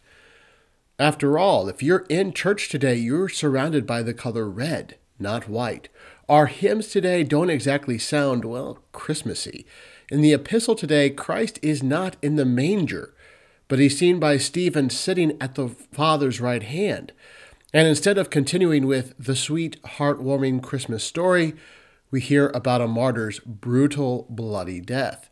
After 0.97 1.37
all, 1.37 1.67
if 1.67 1.83
you're 1.83 2.05
in 2.09 2.31
church 2.31 2.69
today, 2.69 2.95
you're 2.95 3.27
surrounded 3.27 3.85
by 3.85 4.01
the 4.01 4.13
color 4.13 4.49
red, 4.49 4.95
not 5.19 5.49
white. 5.49 5.89
Our 6.29 6.45
hymns 6.45 6.87
today 6.87 7.23
don't 7.23 7.49
exactly 7.49 7.97
sound, 7.97 8.45
well, 8.45 8.79
Christmassy. 8.93 9.65
In 10.09 10.21
the 10.21 10.33
epistle 10.33 10.75
today, 10.75 11.09
Christ 11.09 11.59
is 11.61 11.83
not 11.83 12.15
in 12.21 12.37
the 12.37 12.45
manger, 12.45 13.13
but 13.67 13.79
he's 13.79 13.97
seen 13.97 14.19
by 14.19 14.37
Stephen 14.37 14.89
sitting 14.89 15.35
at 15.41 15.55
the 15.55 15.67
Father's 15.67 16.39
right 16.39 16.63
hand. 16.63 17.11
And 17.75 17.89
instead 17.89 18.17
of 18.17 18.29
continuing 18.29 18.87
with 18.87 19.13
the 19.19 19.35
sweet, 19.35 19.81
heartwarming 19.83 20.63
Christmas 20.63 21.03
story, 21.03 21.55
we 22.09 22.21
hear 22.21 22.49
about 22.55 22.79
a 22.79 22.87
martyr's 22.87 23.39
brutal, 23.39 24.25
bloody 24.29 24.79
death. 24.79 25.29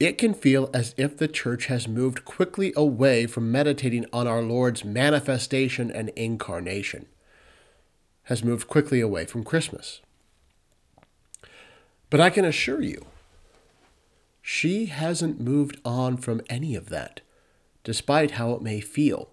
It 0.00 0.18
can 0.18 0.34
feel 0.34 0.68
as 0.74 0.96
if 0.98 1.16
the 1.16 1.28
church 1.28 1.66
has 1.66 1.86
moved 1.86 2.24
quickly 2.24 2.72
away 2.74 3.28
from 3.28 3.52
meditating 3.52 4.04
on 4.12 4.26
our 4.26 4.42
Lord's 4.42 4.84
manifestation 4.84 5.92
and 5.92 6.08
incarnation, 6.16 7.06
has 8.24 8.42
moved 8.42 8.66
quickly 8.66 9.00
away 9.00 9.24
from 9.24 9.44
Christmas. 9.44 10.00
But 12.10 12.20
I 12.20 12.30
can 12.30 12.44
assure 12.44 12.82
you, 12.82 13.06
she 14.42 14.86
hasn't 14.86 15.40
moved 15.40 15.78
on 15.84 16.16
from 16.16 16.42
any 16.50 16.74
of 16.74 16.88
that, 16.88 17.20
despite 17.84 18.32
how 18.32 18.54
it 18.54 18.60
may 18.60 18.80
feel. 18.80 19.30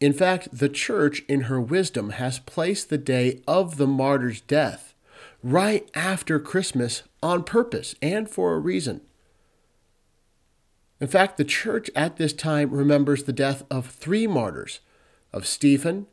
In 0.00 0.14
fact, 0.14 0.48
the 0.50 0.70
church, 0.70 1.22
in 1.28 1.42
her 1.42 1.60
wisdom, 1.60 2.10
has 2.10 2.38
placed 2.38 2.88
the 2.88 2.98
day 2.98 3.42
of 3.46 3.76
the 3.76 3.86
martyr's 3.86 4.40
death 4.40 4.94
right 5.42 5.88
after 5.94 6.40
Christmas 6.40 7.02
on 7.22 7.44
purpose 7.44 7.94
and 8.00 8.28
for 8.28 8.54
a 8.54 8.58
reason. 8.58 9.02
In 11.00 11.08
fact, 11.08 11.36
the 11.36 11.44
church 11.44 11.90
at 11.94 12.16
this 12.16 12.32
time 12.32 12.70
remembers 12.70 13.24
the 13.24 13.32
death 13.32 13.64
of 13.70 13.86
three 13.86 14.26
martyrs 14.26 14.80
of 15.32 15.46
Stephen, 15.46 16.06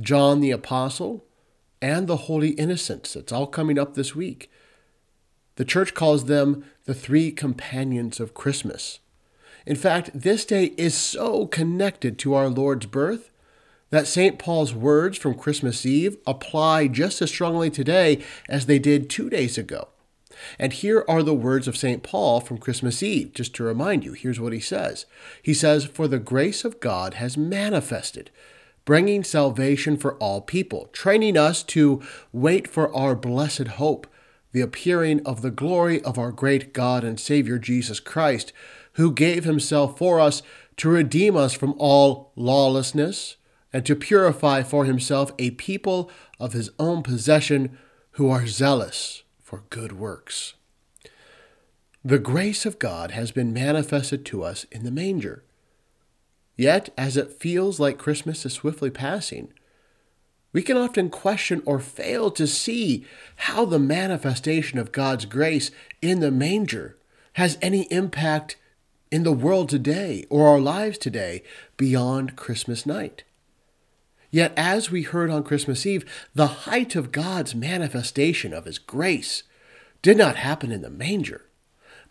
John 0.00 0.40
the 0.40 0.52
Apostle, 0.52 1.24
and 1.82 2.06
the 2.06 2.16
Holy 2.16 2.50
Innocents. 2.50 3.16
It's 3.16 3.32
all 3.32 3.46
coming 3.46 3.78
up 3.78 3.94
this 3.94 4.14
week. 4.14 4.50
The 5.56 5.64
church 5.64 5.94
calls 5.94 6.26
them 6.26 6.64
the 6.84 6.94
three 6.94 7.32
companions 7.32 8.20
of 8.20 8.34
Christmas. 8.34 9.00
In 9.66 9.76
fact, 9.76 10.10
this 10.14 10.44
day 10.44 10.72
is 10.76 10.94
so 10.94 11.46
connected 11.46 12.18
to 12.18 12.34
our 12.34 12.48
Lord's 12.48 12.86
birth 12.86 13.30
that 13.90 14.06
St. 14.06 14.38
Paul's 14.38 14.72
words 14.72 15.18
from 15.18 15.34
Christmas 15.34 15.84
Eve 15.84 16.16
apply 16.26 16.86
just 16.88 17.20
as 17.20 17.30
strongly 17.30 17.70
today 17.70 18.22
as 18.48 18.66
they 18.66 18.78
did 18.78 19.10
two 19.10 19.28
days 19.28 19.58
ago. 19.58 19.88
And 20.58 20.72
here 20.72 21.04
are 21.08 21.22
the 21.22 21.34
words 21.34 21.68
of 21.68 21.76
St. 21.76 22.02
Paul 22.02 22.40
from 22.40 22.58
Christmas 22.58 23.02
Eve, 23.02 23.32
just 23.34 23.54
to 23.56 23.64
remind 23.64 24.04
you. 24.04 24.12
Here's 24.12 24.40
what 24.40 24.52
he 24.52 24.60
says 24.60 25.06
He 25.42 25.52
says, 25.52 25.84
For 25.84 26.08
the 26.08 26.18
grace 26.18 26.64
of 26.64 26.80
God 26.80 27.14
has 27.14 27.36
manifested, 27.36 28.30
bringing 28.84 29.24
salvation 29.24 29.96
for 29.96 30.14
all 30.14 30.40
people, 30.40 30.88
training 30.92 31.36
us 31.36 31.62
to 31.64 32.00
wait 32.32 32.68
for 32.68 32.94
our 32.94 33.14
blessed 33.14 33.68
hope 33.68 34.06
the 34.52 34.60
appearing 34.60 35.24
of 35.24 35.42
the 35.42 35.50
glory 35.50 36.02
of 36.02 36.18
our 36.18 36.32
great 36.32 36.72
God 36.72 37.04
and 37.04 37.20
Savior 37.20 37.58
Jesus 37.58 38.00
Christ, 38.00 38.52
who 39.00 39.12
gave 39.12 39.44
himself 39.44 39.96
for 39.96 40.20
us 40.20 40.42
to 40.76 40.88
redeem 40.88 41.34
us 41.34 41.54
from 41.54 41.74
all 41.78 42.32
lawlessness 42.36 43.36
and 43.72 43.86
to 43.86 43.96
purify 43.96 44.62
for 44.62 44.84
himself 44.84 45.32
a 45.38 45.52
people 45.52 46.10
of 46.38 46.52
his 46.52 46.70
own 46.78 47.02
possession 47.02 47.78
who 48.12 48.28
are 48.28 48.46
zealous 48.46 49.22
for 49.42 49.64
good 49.70 49.92
works. 49.92 50.52
The 52.04 52.18
grace 52.18 52.66
of 52.66 52.78
God 52.78 53.12
has 53.12 53.30
been 53.32 53.54
manifested 53.54 54.26
to 54.26 54.42
us 54.42 54.64
in 54.64 54.84
the 54.84 54.90
manger. 54.90 55.44
Yet, 56.56 56.92
as 56.98 57.16
it 57.16 57.40
feels 57.40 57.80
like 57.80 57.96
Christmas 57.96 58.44
is 58.44 58.52
swiftly 58.52 58.90
passing, 58.90 59.52
we 60.52 60.62
can 60.62 60.76
often 60.76 61.08
question 61.08 61.62
or 61.64 61.78
fail 61.78 62.30
to 62.32 62.46
see 62.46 63.06
how 63.36 63.64
the 63.64 63.78
manifestation 63.78 64.78
of 64.78 64.92
God's 64.92 65.24
grace 65.24 65.70
in 66.02 66.20
the 66.20 66.30
manger 66.30 66.98
has 67.34 67.56
any 67.62 67.82
impact 67.92 68.56
in 69.10 69.24
the 69.24 69.32
world 69.32 69.68
today 69.68 70.24
or 70.30 70.48
our 70.48 70.60
lives 70.60 70.96
today 70.96 71.42
beyond 71.76 72.36
Christmas 72.36 72.86
night. 72.86 73.24
Yet, 74.30 74.52
as 74.56 74.90
we 74.90 75.02
heard 75.02 75.30
on 75.30 75.42
Christmas 75.42 75.84
Eve, 75.84 76.04
the 76.34 76.46
height 76.46 76.94
of 76.94 77.10
God's 77.10 77.54
manifestation 77.54 78.52
of 78.52 78.64
His 78.64 78.78
grace 78.78 79.42
did 80.02 80.16
not 80.16 80.36
happen 80.36 80.70
in 80.70 80.82
the 80.82 80.90
manger, 80.90 81.46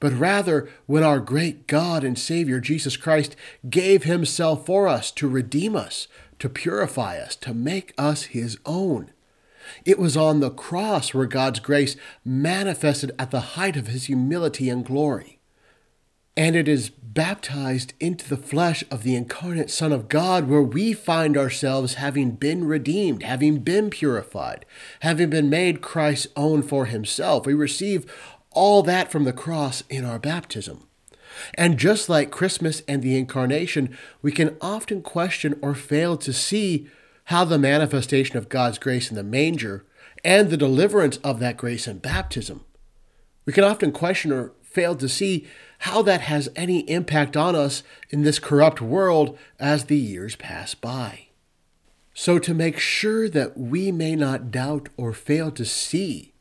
but 0.01 0.11
rather 0.11 0.69
when 0.85 1.03
our 1.03 1.21
great 1.21 1.65
God 1.65 2.03
and 2.03 2.19
Savior 2.19 2.59
Jesus 2.59 2.97
Christ 2.97 3.37
gave 3.69 4.03
Himself 4.03 4.65
for 4.65 4.89
us 4.89 5.11
to 5.11 5.29
redeem 5.29 5.77
us, 5.77 6.09
to 6.39 6.49
purify 6.49 7.17
us, 7.17 7.37
to 7.37 7.53
make 7.53 7.93
us 7.97 8.23
His 8.23 8.57
own. 8.65 9.11
It 9.85 9.97
was 9.97 10.17
on 10.17 10.41
the 10.41 10.49
cross 10.49 11.13
where 11.13 11.25
God's 11.25 11.61
grace 11.61 11.95
manifested 12.25 13.11
at 13.17 13.31
the 13.31 13.39
height 13.39 13.77
of 13.77 13.87
His 13.87 14.05
humility 14.05 14.69
and 14.69 14.85
glory 14.85 15.38
and 16.37 16.55
it 16.55 16.67
is 16.67 16.89
baptized 16.89 17.93
into 17.99 18.27
the 18.29 18.37
flesh 18.37 18.83
of 18.91 19.03
the 19.03 19.15
incarnate 19.15 19.69
Son 19.69 19.91
of 19.91 20.07
God, 20.07 20.47
where 20.47 20.61
we 20.61 20.93
find 20.93 21.35
ourselves 21.35 21.95
having 21.95 22.31
been 22.31 22.65
redeemed, 22.65 23.23
having 23.23 23.59
been 23.59 23.89
purified, 23.89 24.65
having 25.01 25.29
been 25.29 25.49
made 25.49 25.81
Christ's 25.81 26.27
own 26.35 26.61
for 26.61 26.85
himself. 26.85 27.45
We 27.45 27.53
receive 27.53 28.05
all 28.51 28.83
that 28.83 29.11
from 29.11 29.23
the 29.23 29.33
cross 29.33 29.83
in 29.89 30.05
our 30.05 30.19
baptism. 30.19 30.87
And 31.53 31.77
just 31.77 32.09
like 32.09 32.31
Christmas 32.31 32.81
and 32.87 33.01
the 33.01 33.17
incarnation, 33.17 33.97
we 34.21 34.31
can 34.31 34.57
often 34.61 35.01
question 35.01 35.57
or 35.61 35.75
fail 35.75 36.17
to 36.17 36.33
see 36.33 36.87
how 37.25 37.45
the 37.45 37.59
manifestation 37.59 38.37
of 38.37 38.49
God's 38.49 38.79
grace 38.79 39.09
in 39.09 39.15
the 39.15 39.23
manger 39.23 39.85
and 40.23 40.49
the 40.49 40.57
deliverance 40.57 41.17
of 41.17 41.39
that 41.39 41.57
grace 41.57 41.87
in 41.87 41.99
baptism. 41.99 42.65
We 43.45 43.53
can 43.53 43.63
often 43.63 43.91
question 43.91 44.31
or 44.31 44.53
fail 44.71 44.95
to 44.95 45.09
see 45.09 45.47
how 45.79 46.01
that 46.01 46.21
has 46.21 46.49
any 46.55 46.81
impact 46.89 47.37
on 47.37 47.55
us 47.55 47.83
in 48.09 48.23
this 48.23 48.39
corrupt 48.39 48.81
world 48.81 49.37
as 49.59 49.85
the 49.85 49.97
years 49.97 50.35
pass 50.35 50.73
by. 50.73 51.27
So, 52.13 52.37
to 52.39 52.53
make 52.53 52.79
sure 52.79 53.29
that 53.29 53.57
we 53.57 53.91
may 53.91 54.15
not 54.15 54.51
doubt 54.51 54.89
or 54.97 55.13
fail 55.13 55.51
to 55.51 55.63
see 55.63 56.33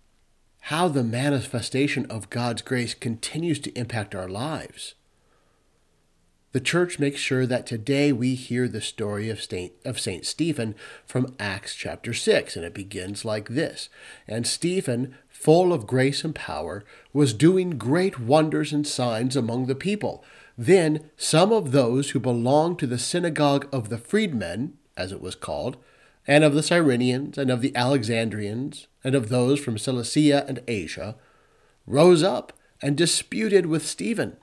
how 0.63 0.89
the 0.89 1.05
manifestation 1.05 2.05
of 2.07 2.31
God's 2.31 2.63
grace 2.63 2.95
continues 2.95 3.61
to 3.61 3.79
impact 3.79 4.15
our 4.15 4.29
lives, 4.29 4.95
the 6.53 6.61
church 6.61 6.99
makes 6.99 7.21
sure 7.21 7.47
that 7.47 7.67
today 7.67 8.11
we 8.11 8.35
hear 8.35 8.69
the 8.69 8.81
story 8.81 9.29
of 9.29 9.43
Saint, 9.43 9.73
of 9.85 10.01
Saint 10.01 10.25
Stephen 10.25 10.75
from 11.07 11.37
Acts 11.39 11.75
chapter 11.75 12.15
6, 12.15 12.57
and 12.57 12.65
it 12.65 12.73
begins 12.73 13.25
like 13.25 13.51
this 13.51 13.91
And 14.27 14.47
Stephen, 14.47 15.15
full 15.39 15.73
of 15.73 15.87
grace 15.87 16.25
and 16.25 16.35
power, 16.35 16.85
was 17.13 17.33
doing 17.33 17.79
great 17.79 18.19
wonders 18.19 18.73
and 18.73 18.85
signs 18.85 19.37
among 19.37 19.67
the 19.67 19.75
people. 19.75 20.25
Then 20.57 21.11
some 21.17 21.53
of 21.53 21.71
those 21.71 22.11
who 22.11 22.19
belonged 22.19 22.81
to 22.81 22.89
the 22.89 22.99
synagogue 22.99 23.69
of 23.73 23.89
the 23.89 23.99
freedmen, 23.99 24.77
as 24.97 25.13
it 25.13 25.21
was 25.21 25.37
called, 25.37 25.77
and 26.27 26.43
of 26.43 26.55
the 26.55 26.63
Cyrenians, 26.63 27.39
and 27.39 27.53
of 27.53 27.61
the 27.61 27.75
Alexandrians, 27.77 28.89
and 29.05 29.15
of 29.15 29.29
those 29.29 29.61
from 29.61 29.79
Cilicia 29.79 30.45
and 30.49 30.61
Asia, 30.67 31.15
rose 31.87 32.25
up 32.25 32.53
and 32.83 32.97
disputed 32.97 33.67
with 33.67 33.87
Stephen. 33.87 34.37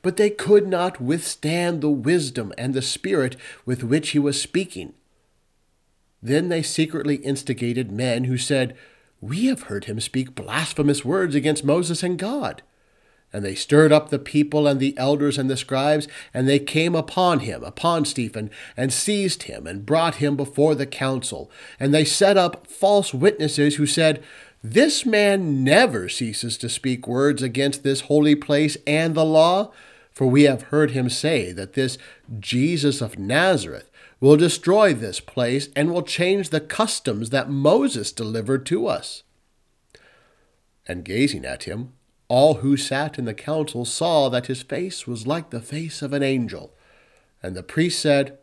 But 0.00 0.16
they 0.16 0.30
could 0.30 0.68
not 0.68 1.00
withstand 1.00 1.80
the 1.80 1.90
wisdom 1.90 2.52
and 2.56 2.72
the 2.72 2.82
spirit 2.82 3.36
with 3.66 3.82
which 3.82 4.10
he 4.10 4.20
was 4.20 4.40
speaking. 4.40 4.94
Then 6.22 6.48
they 6.48 6.62
secretly 6.62 7.16
instigated 7.16 7.90
men 7.90 8.24
who 8.24 8.38
said, 8.38 8.76
we 9.20 9.46
have 9.46 9.64
heard 9.64 9.86
him 9.86 10.00
speak 10.00 10.34
blasphemous 10.34 11.04
words 11.04 11.34
against 11.34 11.64
Moses 11.64 12.02
and 12.02 12.18
God. 12.18 12.62
And 13.32 13.44
they 13.44 13.54
stirred 13.54 13.92
up 13.92 14.08
the 14.08 14.18
people 14.18 14.66
and 14.66 14.78
the 14.78 14.96
elders 14.96 15.36
and 15.36 15.50
the 15.50 15.56
scribes, 15.56 16.06
and 16.32 16.48
they 16.48 16.58
came 16.58 16.94
upon 16.94 17.40
him, 17.40 17.64
upon 17.64 18.04
Stephen, 18.04 18.50
and 18.76 18.92
seized 18.92 19.44
him, 19.44 19.66
and 19.66 19.84
brought 19.84 20.16
him 20.16 20.36
before 20.36 20.74
the 20.74 20.86
council. 20.86 21.50
And 21.80 21.92
they 21.92 22.04
set 22.04 22.36
up 22.36 22.66
false 22.66 23.12
witnesses 23.12 23.76
who 23.76 23.86
said, 23.86 24.22
This 24.62 25.04
man 25.04 25.64
never 25.64 26.08
ceases 26.08 26.56
to 26.58 26.68
speak 26.68 27.06
words 27.08 27.42
against 27.42 27.82
this 27.82 28.02
holy 28.02 28.36
place 28.36 28.76
and 28.86 29.14
the 29.14 29.24
law. 29.24 29.72
For 30.12 30.26
we 30.26 30.44
have 30.44 30.62
heard 30.62 30.92
him 30.92 31.10
say 31.10 31.52
that 31.52 31.74
this 31.74 31.98
Jesus 32.40 33.02
of 33.02 33.18
Nazareth 33.18 33.90
will 34.20 34.36
destroy 34.36 34.94
this 34.94 35.20
place 35.20 35.68
and 35.76 35.92
will 35.92 36.02
change 36.02 36.48
the 36.48 36.60
customs 36.60 37.30
that 37.30 37.50
Moses 37.50 38.12
delivered 38.12 38.64
to 38.66 38.86
us. 38.86 39.22
And 40.86 41.04
gazing 41.04 41.44
at 41.44 41.64
him, 41.64 41.92
all 42.28 42.54
who 42.54 42.76
sat 42.76 43.18
in 43.18 43.24
the 43.24 43.34
council 43.34 43.84
saw 43.84 44.28
that 44.28 44.46
his 44.46 44.62
face 44.62 45.06
was 45.06 45.26
like 45.26 45.50
the 45.50 45.60
face 45.60 46.02
of 46.02 46.12
an 46.12 46.22
angel. 46.22 46.74
And 47.42 47.54
the 47.54 47.62
priest 47.62 48.00
said, 48.00 48.38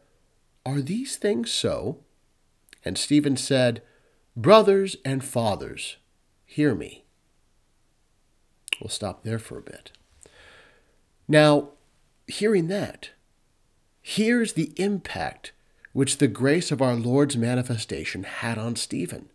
Are 0.65 0.81
these 0.81 1.15
things 1.17 1.51
so? 1.51 1.99
And 2.85 2.97
Stephen 2.97 3.37
said, 3.37 3.81
Brothers 4.35 4.95
and 5.03 5.23
fathers, 5.23 5.97
hear 6.45 6.75
me. 6.75 7.03
We'll 8.79 8.89
stop 8.89 9.23
there 9.23 9.39
for 9.39 9.57
a 9.57 9.61
bit. 9.61 9.91
Now, 11.27 11.69
hearing 12.27 12.67
that, 12.67 13.11
here's 14.01 14.53
the 14.53 14.73
impact 14.75 15.52
which 15.93 16.17
the 16.17 16.27
grace 16.27 16.71
of 16.71 16.81
our 16.81 16.95
Lord's 16.95 17.37
manifestation 17.37 18.23
had 18.23 18.57
on 18.57 18.75
Stephen. 18.75 19.29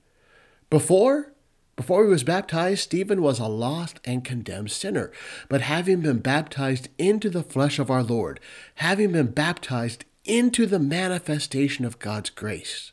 Before, 0.68 1.32
before 1.76 2.04
he 2.04 2.10
was 2.10 2.24
baptized, 2.24 2.80
Stephen 2.80 3.22
was 3.22 3.38
a 3.38 3.46
lost 3.46 4.00
and 4.04 4.24
condemned 4.24 4.72
sinner. 4.72 5.12
But 5.48 5.62
having 5.62 6.00
been 6.00 6.18
baptized 6.18 6.88
into 6.98 7.30
the 7.30 7.44
flesh 7.44 7.78
of 7.78 7.90
our 7.90 8.02
Lord, 8.02 8.40
having 8.76 9.12
been 9.12 9.30
baptized 9.30 10.04
into 10.24 10.66
the 10.66 10.80
manifestation 10.80 11.84
of 11.84 12.00
God's 12.00 12.30
grace, 12.30 12.92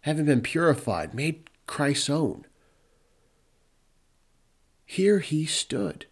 having 0.00 0.24
been 0.24 0.40
purified, 0.40 1.14
made 1.14 1.50
Christ's 1.66 2.10
own, 2.10 2.46
here 4.86 5.18
he 5.18 5.44
stood 5.44 6.06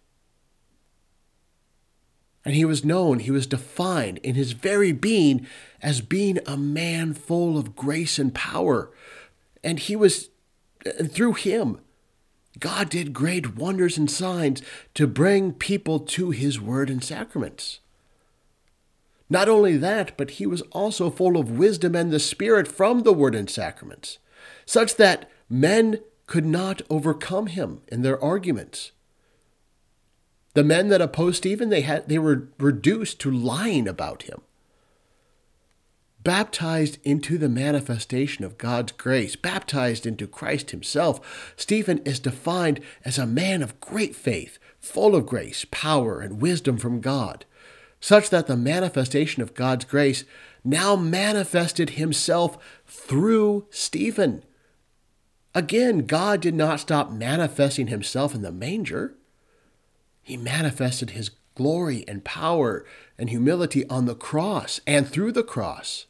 and 2.47 2.55
he 2.55 2.63
was 2.63 2.85
known, 2.85 3.19
he 3.19 3.29
was 3.29 3.45
defined 3.45 4.19
in 4.19 4.35
his 4.35 4.53
very 4.53 4.93
being 4.93 5.45
as 5.81 5.99
being 5.99 6.39
a 6.45 6.55
man 6.55 7.13
full 7.13 7.57
of 7.57 7.75
grace 7.75 8.17
and 8.17 8.33
power. 8.33 8.89
And 9.65 9.77
he 9.77 9.97
was, 9.97 10.29
and 10.97 11.11
through 11.11 11.33
him, 11.33 11.81
God 12.57 12.89
did 12.89 13.11
great 13.11 13.57
wonders 13.57 13.97
and 13.97 14.09
signs 14.09 14.61
to 14.93 15.07
bring 15.07 15.51
people 15.51 15.99
to 15.99 16.31
his 16.31 16.57
word 16.57 16.89
and 16.89 17.03
sacraments. 17.03 17.81
Not 19.29 19.49
only 19.49 19.75
that, 19.75 20.15
but 20.15 20.31
he 20.31 20.47
was 20.47 20.61
also 20.71 21.09
full 21.09 21.35
of 21.35 21.51
wisdom 21.51 21.95
and 21.95 22.11
the 22.11 22.17
Spirit 22.17 22.65
from 22.65 23.03
the 23.03 23.11
word 23.11 23.35
and 23.35 23.49
sacraments, 23.49 24.19
such 24.65 24.95
that 24.95 25.29
men 25.49 25.99
could 26.27 26.45
not 26.45 26.81
overcome 26.89 27.47
him 27.47 27.81
in 27.89 28.03
their 28.03 28.23
arguments. 28.23 28.93
The 30.57 30.63
men 30.63 30.89
that 30.89 31.03
opposed 31.03 31.37
Stephen, 31.37 31.69
they 31.69 31.81
had 31.81 32.09
they 32.09 32.17
were 32.17 32.47
reduced 32.57 33.19
to 33.19 33.29
lying 33.29 33.87
about 33.87 34.23
him. 34.23 34.41
Baptized 36.23 36.97
into 37.03 37.37
the 37.37 37.47
manifestation 37.47 38.43
of 38.43 38.57
God's 38.57 38.91
grace, 38.93 39.35
baptized 39.35 40.07
into 40.07 40.25
Christ 40.25 40.71
himself, 40.71 41.53
Stephen 41.55 41.99
is 42.05 42.19
defined 42.19 42.79
as 43.05 43.19
a 43.19 43.27
man 43.27 43.61
of 43.61 43.79
great 43.79 44.15
faith, 44.15 44.57
full 44.79 45.15
of 45.15 45.27
grace, 45.27 45.63
power, 45.69 46.21
and 46.21 46.41
wisdom 46.41 46.79
from 46.79 47.01
God, 47.01 47.45
such 47.99 48.31
that 48.31 48.47
the 48.47 48.57
manifestation 48.57 49.43
of 49.43 49.53
God's 49.53 49.85
grace 49.85 50.23
now 50.63 50.95
manifested 50.95 51.91
himself 51.91 52.57
through 52.87 53.67
Stephen. 53.69 54.43
Again, 55.53 56.07
God 56.07 56.41
did 56.41 56.55
not 56.55 56.79
stop 56.79 57.11
manifesting 57.11 57.89
himself 57.89 58.33
in 58.33 58.41
the 58.41 58.51
manger. 58.51 59.16
He 60.27 60.35
manifested 60.35 61.11
his 61.11 61.31
glory 61.55 62.03
and 62.05 62.21
power 62.21 62.83
and 63.17 63.29
humility 63.29 63.87
on 63.87 64.07
the 64.07 64.13
cross 64.13 64.81
and 64.85 65.07
through 65.07 65.31
the 65.31 65.41
cross. 65.41 66.05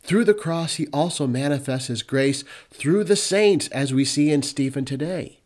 Through 0.00 0.24
the 0.24 0.32
cross, 0.32 0.76
he 0.76 0.86
also 0.86 1.26
manifests 1.26 1.88
his 1.88 2.02
grace 2.02 2.44
through 2.70 3.04
the 3.04 3.14
saints, 3.14 3.68
as 3.68 3.92
we 3.92 4.06
see 4.06 4.30
in 4.30 4.40
Stephen 4.40 4.86
today. 4.86 5.40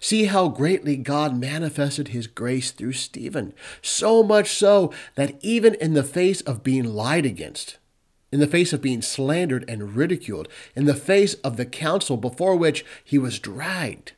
See 0.00 0.24
how 0.24 0.48
greatly 0.48 0.96
God 0.96 1.38
manifested 1.38 2.08
his 2.08 2.26
grace 2.26 2.72
through 2.72 2.94
Stephen, 2.94 3.54
so 3.80 4.24
much 4.24 4.50
so 4.50 4.92
that 5.14 5.36
even 5.40 5.74
in 5.74 5.94
the 5.94 6.02
face 6.02 6.40
of 6.40 6.64
being 6.64 6.82
lied 6.82 7.24
against, 7.24 7.78
in 8.32 8.40
the 8.40 8.48
face 8.48 8.72
of 8.72 8.82
being 8.82 9.02
slandered 9.02 9.64
and 9.68 9.94
ridiculed, 9.94 10.48
in 10.74 10.86
the 10.86 10.94
face 10.94 11.34
of 11.34 11.56
the 11.56 11.64
council 11.64 12.16
before 12.16 12.56
which 12.56 12.84
he 13.04 13.18
was 13.18 13.38
dragged, 13.38 14.14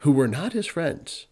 who 0.00 0.12
were 0.12 0.28
not 0.28 0.52
his 0.52 0.66
friends. 0.66 1.26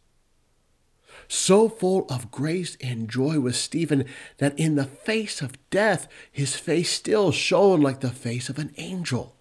So 1.26 1.68
full 1.68 2.06
of 2.08 2.30
grace 2.30 2.76
and 2.80 3.08
joy 3.08 3.38
was 3.38 3.58
Stephen 3.58 4.04
that 4.38 4.58
in 4.58 4.76
the 4.76 4.84
face 4.84 5.42
of 5.42 5.58
death, 5.68 6.08
his 6.32 6.56
face 6.56 6.90
still 6.90 7.32
shone 7.32 7.82
like 7.82 8.00
the 8.00 8.10
face 8.10 8.48
of 8.48 8.58
an 8.58 8.72
angel, 8.78 9.36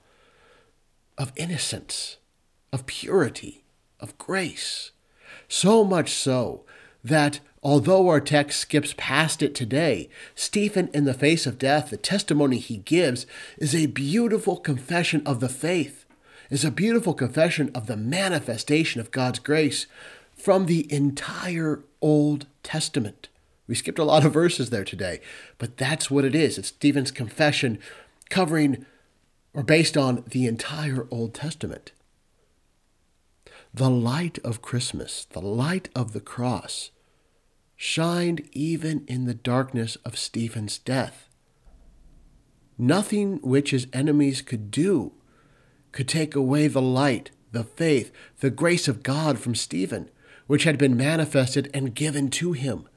of 1.18 1.32
innocence, 1.38 2.18
of 2.74 2.86
purity, 2.86 3.63
of 4.00 4.18
grace. 4.18 4.92
So 5.48 5.86
much 5.86 6.12
so 6.12 6.66
that 7.04 7.40
although 7.63 8.10
our 8.10 8.20
text 8.20 8.60
skips 8.60 8.94
past 8.98 9.42
it 9.42 9.56
today, 9.56 10.10
Stephen, 10.36 10.90
in 10.94 11.06
the 11.06 11.13
face 11.13 11.46
of 11.46 11.58
death, 11.58 11.90
the 11.90 11.98
testimony 11.98 12.58
he 12.58 12.78
gives 12.78 13.26
is 13.58 13.74
a 13.74 13.88
beautiful 13.88 14.58
confession 14.58 15.22
of 15.26 15.40
the 15.40 15.50
faith, 15.50 16.06
is 16.50 16.64
a 16.64 16.72
beautiful 16.72 17.14
confession 17.14 17.72
of 17.76 17.88
the 17.88 17.98
manifestation 17.98 19.02
of 19.02 19.12
God's 19.12 19.40
grace 19.40 19.86
from 20.36 20.66
the 20.66 20.92
entire 20.92 21.84
Old 22.02 22.46
Testament. 22.64 23.30
We 23.68 23.76
skipped 23.76 24.00
a 24.00 24.06
lot 24.06 24.26
of 24.26 24.34
verses 24.34 24.70
there 24.70 24.86
today, 24.86 25.20
but 25.58 25.78
that's 25.78 26.10
what 26.10 26.24
it 26.24 26.36
is. 26.36 26.58
It's 26.58 26.70
Stephen's 26.70 27.12
confession 27.12 27.80
covering 28.30 28.86
or 29.54 29.64
based 29.64 29.98
on 29.98 30.24
the 30.30 30.46
entire 30.46 31.08
Old 31.12 31.34
Testament. 31.34 31.92
The 33.74 33.90
light 33.90 34.40
of 34.44 34.62
Christmas, 34.62 35.26
the 35.26 35.42
light 35.42 35.90
of 35.96 36.14
the 36.14 36.22
cross, 36.22 36.92
shined 37.76 38.48
even 38.54 39.04
in 39.08 39.26
the 39.26 39.34
darkness 39.34 39.98
of 40.06 40.18
Stephen's 40.18 40.78
death. 40.78 41.28
Nothing 42.78 43.38
which 43.42 43.72
his 43.72 43.88
enemies 43.92 44.42
could 44.42 44.72
do 44.72 45.14
could 45.91 46.08
take 46.08 46.36
away 46.36 46.67
the 46.67 46.82
light, 46.82 47.32
the 47.52 47.63
faith, 47.63 48.12
the 48.39 48.50
grace 48.50 48.88
of 48.88 49.04
God 49.04 49.39
from 49.39 49.56
Stephen, 49.56 50.10
which 50.47 50.63
had 50.63 50.78
been 50.78 50.95
manifested 50.95 51.69
and 51.73 51.95
given 51.95 52.30
to 52.32 52.54
him. 52.54 52.88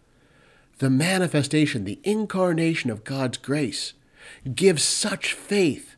The 0.78 0.90
manifestation, 0.90 1.84
the 1.84 2.00
incarnation 2.04 2.90
of 2.90 3.04
God's 3.04 3.38
grace, 3.38 3.92
gives 4.54 4.82
such 4.82 5.34
faith 5.34 5.96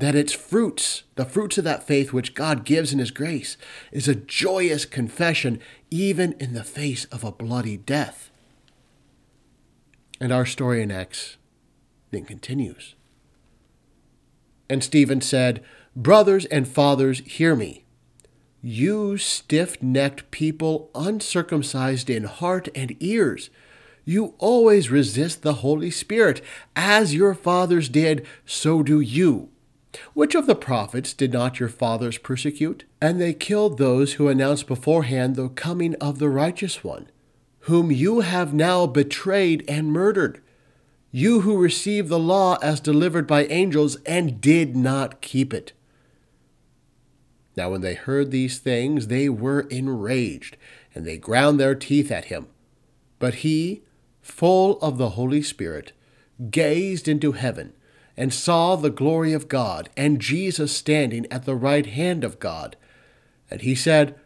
that 0.00 0.14
its 0.14 0.32
fruits, 0.32 1.02
the 1.16 1.26
fruits 1.26 1.58
of 1.58 1.64
that 1.64 1.86
faith 1.86 2.10
which 2.12 2.34
God 2.34 2.64
gives 2.64 2.92
in 2.92 2.98
His 2.98 3.10
grace, 3.10 3.58
is 3.92 4.08
a 4.08 4.14
joyous 4.14 4.86
confession 4.86 5.60
even 5.90 6.32
in 6.40 6.54
the 6.54 6.64
face 6.64 7.04
of 7.06 7.22
a 7.22 7.30
bloody 7.30 7.76
death. 7.76 8.30
And 10.18 10.32
our 10.32 10.46
story 10.46 10.82
in 10.82 10.90
Acts 10.90 11.36
then 12.10 12.24
continues. 12.24 12.94
And 14.70 14.82
Stephen 14.82 15.20
said, 15.20 15.62
Brothers 16.00 16.46
and 16.46 16.66
fathers, 16.66 17.20
hear 17.20 17.54
me. 17.54 17.84
You 18.62 19.18
stiff 19.18 19.82
necked 19.82 20.30
people, 20.30 20.90
uncircumcised 20.94 22.08
in 22.08 22.24
heart 22.24 22.68
and 22.74 22.96
ears, 23.00 23.50
you 24.04 24.34
always 24.38 24.90
resist 24.90 25.42
the 25.42 25.62
Holy 25.62 25.90
Spirit. 25.90 26.42
As 26.74 27.14
your 27.14 27.34
fathers 27.34 27.88
did, 27.88 28.26
so 28.44 28.82
do 28.82 29.00
you. 29.00 29.50
Which 30.14 30.34
of 30.34 30.46
the 30.46 30.54
prophets 30.54 31.12
did 31.12 31.32
not 31.32 31.60
your 31.60 31.68
fathers 31.68 32.18
persecute? 32.18 32.84
And 33.00 33.20
they 33.20 33.34
killed 33.34 33.78
those 33.78 34.14
who 34.14 34.28
announced 34.28 34.66
beforehand 34.66 35.36
the 35.36 35.48
coming 35.48 35.94
of 35.96 36.18
the 36.18 36.28
righteous 36.28 36.82
one, 36.82 37.08
whom 37.60 37.90
you 37.90 38.20
have 38.20 38.54
now 38.54 38.86
betrayed 38.86 39.64
and 39.68 39.92
murdered. 39.92 40.40
You 41.12 41.42
who 41.42 41.56
received 41.56 42.08
the 42.08 42.18
law 42.18 42.56
as 42.62 42.80
delivered 42.80 43.26
by 43.26 43.46
angels 43.46 43.96
and 44.06 44.40
did 44.40 44.76
not 44.76 45.20
keep 45.20 45.52
it. 45.52 45.72
Now, 47.60 47.68
when 47.68 47.82
they 47.82 47.92
heard 47.92 48.30
these 48.30 48.58
things, 48.58 49.08
they 49.08 49.28
were 49.28 49.60
enraged, 49.68 50.56
and 50.94 51.04
they 51.04 51.18
ground 51.18 51.60
their 51.60 51.74
teeth 51.74 52.10
at 52.10 52.24
him. 52.24 52.46
But 53.18 53.34
he, 53.44 53.82
full 54.22 54.80
of 54.80 54.96
the 54.96 55.10
Holy 55.10 55.42
Spirit, 55.42 55.92
gazed 56.50 57.06
into 57.06 57.32
heaven 57.32 57.74
and 58.16 58.32
saw 58.32 58.76
the 58.76 58.88
glory 58.88 59.34
of 59.34 59.48
God 59.48 59.90
and 59.94 60.22
Jesus 60.22 60.74
standing 60.74 61.26
at 61.30 61.44
the 61.44 61.54
right 61.54 61.84
hand 61.84 62.24
of 62.24 62.40
God. 62.40 62.76
And 63.50 63.60
he 63.60 63.74
said, 63.74 64.18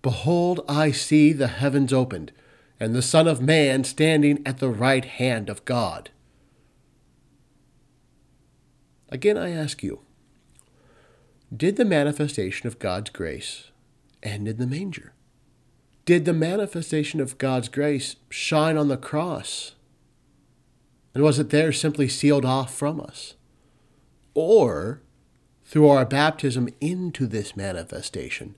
Behold, 0.00 0.64
I 0.66 0.90
see 0.90 1.34
the 1.34 1.48
heavens 1.48 1.92
opened, 1.92 2.32
and 2.80 2.94
the 2.94 3.02
Son 3.02 3.28
of 3.28 3.42
Man 3.42 3.84
standing 3.84 4.40
at 4.46 4.60
the 4.60 4.70
right 4.70 5.04
hand 5.04 5.50
of 5.50 5.62
God. 5.66 6.08
Again, 9.10 9.36
I 9.36 9.50
ask 9.50 9.82
you, 9.82 10.00
did 11.54 11.76
the 11.76 11.84
manifestation 11.84 12.66
of 12.66 12.78
God's 12.78 13.10
grace 13.10 13.70
end 14.22 14.48
in 14.48 14.58
the 14.58 14.66
manger? 14.66 15.12
Did 16.04 16.24
the 16.24 16.32
manifestation 16.32 17.20
of 17.20 17.38
God's 17.38 17.68
grace 17.68 18.16
shine 18.30 18.76
on 18.76 18.88
the 18.88 18.96
cross? 18.96 19.74
And 21.14 21.22
was 21.22 21.38
it 21.38 21.50
there 21.50 21.72
simply 21.72 22.08
sealed 22.08 22.44
off 22.44 22.74
from 22.74 23.00
us? 23.00 23.34
or 24.40 25.02
through 25.64 25.88
our 25.88 26.06
baptism 26.06 26.68
into 26.80 27.26
this 27.26 27.56
manifestation, 27.56 28.54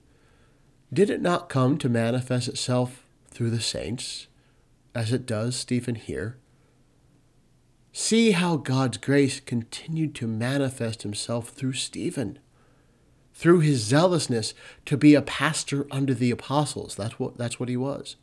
did 0.93 1.09
it 1.09 1.23
not 1.23 1.49
come 1.49 1.75
to 1.79 1.89
manifest 1.89 2.47
itself 2.47 3.03
through 3.31 3.49
the 3.49 3.59
saints, 3.59 4.27
as 4.93 5.11
it 5.11 5.25
does 5.25 5.55
Stephen 5.55 5.95
here? 5.95 6.37
See 7.91 8.31
how 8.31 8.57
God's 8.57 8.97
grace 8.97 9.39
continued 9.39 10.13
to 10.15 10.27
manifest 10.27 11.01
himself 11.01 11.49
through 11.49 11.73
Stephen, 11.73 12.37
through 13.33 13.59
his 13.59 13.81
zealousness 13.81 14.53
to 14.85 14.97
be 14.97 15.15
a 15.15 15.21
pastor 15.21 15.87
under 15.91 16.13
the 16.13 16.31
apostles. 16.31 16.95
That's 16.95 17.19
what, 17.19 17.37
that's 17.37 17.59
what 17.59 17.69
he 17.69 17.77
was. 17.77 18.15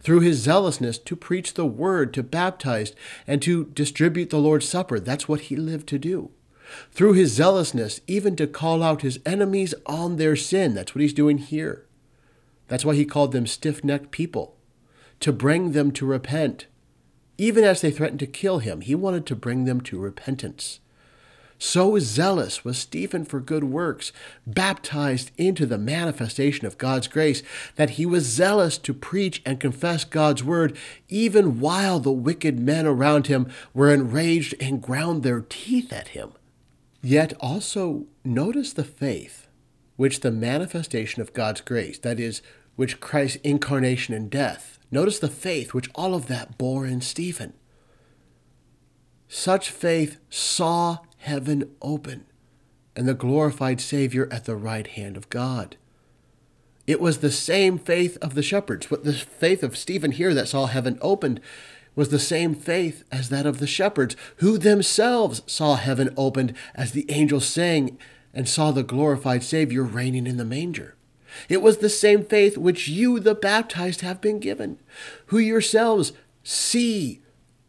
Through 0.00 0.20
his 0.20 0.38
zealousness 0.38 0.98
to 0.98 1.16
preach 1.16 1.54
the 1.54 1.66
word, 1.66 2.12
to 2.14 2.22
baptize, 2.22 2.92
and 3.26 3.40
to 3.42 3.66
distribute 3.66 4.30
the 4.30 4.38
Lord's 4.38 4.68
Supper. 4.68 5.00
That's 5.00 5.28
what 5.28 5.42
he 5.42 5.56
lived 5.56 5.88
to 5.88 5.98
do 5.98 6.30
through 6.90 7.14
his 7.14 7.32
zealousness, 7.32 8.00
even 8.06 8.36
to 8.36 8.46
call 8.46 8.82
out 8.82 9.02
his 9.02 9.20
enemies 9.26 9.74
on 9.86 10.16
their 10.16 10.36
sin. 10.36 10.74
That's 10.74 10.94
what 10.94 11.02
he's 11.02 11.12
doing 11.12 11.38
here. 11.38 11.86
That's 12.68 12.84
why 12.84 12.94
he 12.94 13.04
called 13.04 13.32
them 13.32 13.46
stiff 13.46 13.84
necked 13.84 14.10
people, 14.10 14.56
to 15.20 15.32
bring 15.32 15.72
them 15.72 15.90
to 15.92 16.06
repent. 16.06 16.66
Even 17.38 17.64
as 17.64 17.80
they 17.80 17.90
threatened 17.90 18.20
to 18.20 18.26
kill 18.26 18.58
him, 18.58 18.80
he 18.80 18.94
wanted 18.94 19.26
to 19.26 19.36
bring 19.36 19.64
them 19.64 19.80
to 19.82 19.98
repentance. 19.98 20.80
So 21.64 22.00
zealous 22.00 22.64
was 22.64 22.76
Stephen 22.76 23.24
for 23.24 23.38
good 23.38 23.62
works, 23.62 24.10
baptized 24.44 25.30
into 25.38 25.64
the 25.64 25.78
manifestation 25.78 26.66
of 26.66 26.76
God's 26.76 27.06
grace, 27.06 27.40
that 27.76 27.90
he 27.90 28.04
was 28.04 28.26
zealous 28.26 28.76
to 28.78 28.92
preach 28.92 29.40
and 29.46 29.60
confess 29.60 30.02
God's 30.02 30.42
word, 30.42 30.76
even 31.08 31.60
while 31.60 32.00
the 32.00 32.10
wicked 32.10 32.58
men 32.58 32.84
around 32.84 33.28
him 33.28 33.48
were 33.72 33.94
enraged 33.94 34.56
and 34.60 34.82
ground 34.82 35.22
their 35.22 35.40
teeth 35.40 35.92
at 35.92 36.08
him. 36.08 36.32
Yet 37.00 37.32
also 37.38 38.06
notice 38.24 38.72
the 38.72 38.82
faith 38.82 39.46
which 39.94 40.18
the 40.18 40.32
manifestation 40.32 41.22
of 41.22 41.32
God's 41.32 41.60
grace, 41.60 41.96
that 42.00 42.18
is, 42.18 42.42
which 42.74 42.98
Christ's 42.98 43.38
incarnation 43.44 44.14
and 44.14 44.28
death, 44.28 44.80
notice 44.90 45.20
the 45.20 45.28
faith 45.28 45.74
which 45.74 45.90
all 45.94 46.16
of 46.16 46.26
that 46.26 46.58
bore 46.58 46.86
in 46.86 47.00
Stephen. 47.00 47.52
Such 49.28 49.70
faith 49.70 50.18
saw 50.28 50.98
heaven 51.22 51.70
open 51.80 52.24
and 52.96 53.08
the 53.08 53.14
glorified 53.14 53.80
Savior 53.80 54.28
at 54.30 54.44
the 54.44 54.56
right 54.56 54.86
hand 54.86 55.16
of 55.16 55.30
God. 55.30 55.76
It 56.86 57.00
was 57.00 57.18
the 57.18 57.30
same 57.30 57.78
faith 57.78 58.18
of 58.20 58.34
the 58.34 58.42
shepherds, 58.42 58.90
what 58.90 59.04
the 59.04 59.12
faith 59.12 59.62
of 59.62 59.76
Stephen 59.76 60.12
here 60.12 60.34
that 60.34 60.48
saw 60.48 60.66
heaven 60.66 60.98
opened 61.00 61.40
was 61.94 62.08
the 62.08 62.18
same 62.18 62.54
faith 62.54 63.04
as 63.12 63.28
that 63.28 63.46
of 63.46 63.60
the 63.60 63.66
shepherds, 63.66 64.16
who 64.36 64.58
themselves 64.58 65.42
saw 65.46 65.76
heaven 65.76 66.12
opened 66.16 66.54
as 66.74 66.92
the 66.92 67.08
angels 67.10 67.46
sang 67.46 67.98
and 68.34 68.48
saw 68.48 68.72
the 68.72 68.82
glorified 68.82 69.44
Savior 69.44 69.84
reigning 69.84 70.26
in 70.26 70.38
the 70.38 70.44
manger. 70.44 70.96
It 71.48 71.62
was 71.62 71.78
the 71.78 71.88
same 71.88 72.24
faith 72.24 72.58
which 72.58 72.88
you, 72.88 73.20
the 73.20 73.34
baptized, 73.34 74.00
have 74.00 74.20
been 74.20 74.40
given, 74.40 74.78
who 75.26 75.38
yourselves 75.38 76.12
see 76.42 77.21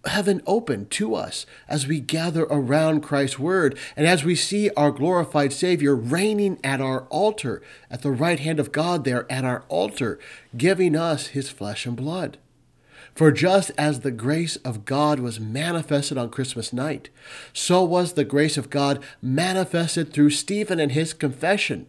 heaven 0.06 0.42
open 0.46 0.86
to 0.88 1.16
us 1.16 1.46
as 1.68 1.88
we 1.88 2.00
gather 2.00 2.44
around 2.44 3.02
Christ's 3.02 3.40
word 3.40 3.78
and 3.96 4.06
as 4.06 4.24
we 4.24 4.36
see 4.36 4.70
our 4.72 4.92
glorified 4.92 5.54
Savior 5.54 5.96
reigning 5.96 6.60
at 6.64 6.82
our 6.82 7.02
altar, 7.04 7.62
at 7.90 8.02
the 8.02 8.12
right 8.12 8.40
hand 8.40 8.60
of 8.60 8.72
God 8.72 9.06
there 9.06 9.32
at 9.32 9.46
our 9.46 9.64
altar, 9.70 10.20
giving 10.58 10.96
us 10.96 11.28
his 11.28 11.50
flesh 11.50 11.86
and 11.86 11.96
blood. 11.96 12.38
For 13.16 13.32
just 13.32 13.72
as 13.78 14.00
the 14.00 14.12
grace 14.12 14.56
of 14.58 14.86
God 14.86 15.20
was 15.20 15.40
manifested 15.40 16.18
on 16.18 16.30
Christmas 16.30 16.74
night, 16.74 17.10
so 17.54 17.84
was 17.84 18.14
the 18.14 18.24
grace 18.24 18.58
of 18.58 18.72
God 18.72 19.04
manifested 19.22 20.12
through 20.12 20.32
Stephen 20.32 20.80
and 20.80 20.92
his 20.92 21.14
confession. 21.14 21.88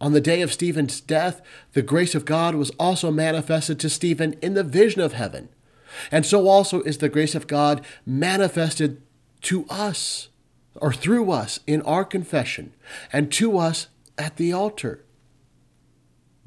On 0.00 0.12
the 0.12 0.20
day 0.20 0.42
of 0.42 0.52
Stephen's 0.52 1.00
death, 1.00 1.40
the 1.72 1.82
grace 1.82 2.14
of 2.14 2.24
God 2.24 2.54
was 2.54 2.70
also 2.78 3.10
manifested 3.10 3.80
to 3.80 3.90
Stephen 3.90 4.34
in 4.42 4.54
the 4.54 4.62
vision 4.62 5.00
of 5.00 5.14
heaven. 5.14 5.48
And 6.10 6.24
so 6.26 6.48
also 6.48 6.82
is 6.82 6.98
the 6.98 7.08
grace 7.08 7.34
of 7.34 7.46
God 7.46 7.84
manifested 8.04 9.02
to 9.42 9.66
us 9.68 10.28
or 10.76 10.92
through 10.92 11.30
us 11.30 11.60
in 11.66 11.82
our 11.82 12.04
confession 12.04 12.72
and 13.12 13.32
to 13.32 13.58
us 13.58 13.88
at 14.18 14.36
the 14.36 14.52
altar. 14.52 15.04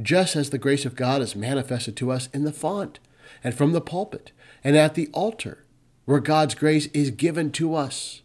just 0.01 0.35
as 0.35 0.49
the 0.49 0.57
grace 0.57 0.85
of 0.85 0.95
God 0.95 1.21
is 1.21 1.35
manifested 1.35 1.95
to 1.97 2.11
us 2.11 2.29
in 2.33 2.43
the 2.43 2.53
font 2.53 2.99
and 3.43 3.53
from 3.53 3.73
the 3.73 3.81
pulpit 3.81 4.31
and 4.63 4.75
at 4.75 4.95
the 4.95 5.09
altar, 5.13 5.65
where 6.05 6.19
God's 6.19 6.55
grace 6.55 6.87
is 6.87 7.11
given 7.11 7.51
to 7.53 7.75
us. 7.75 8.21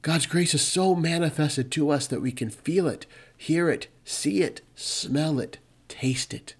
God's 0.00 0.26
grace 0.26 0.54
is 0.54 0.62
so 0.62 0.94
manifested 0.94 1.70
to 1.72 1.90
us 1.90 2.06
that 2.08 2.22
we 2.22 2.32
can 2.32 2.50
feel 2.50 2.88
it, 2.88 3.06
hear 3.36 3.68
it, 3.68 3.88
see 4.04 4.42
it, 4.42 4.62
smell 4.74 5.38
it, 5.38 5.58
taste 5.88 6.34
it. 6.34 6.54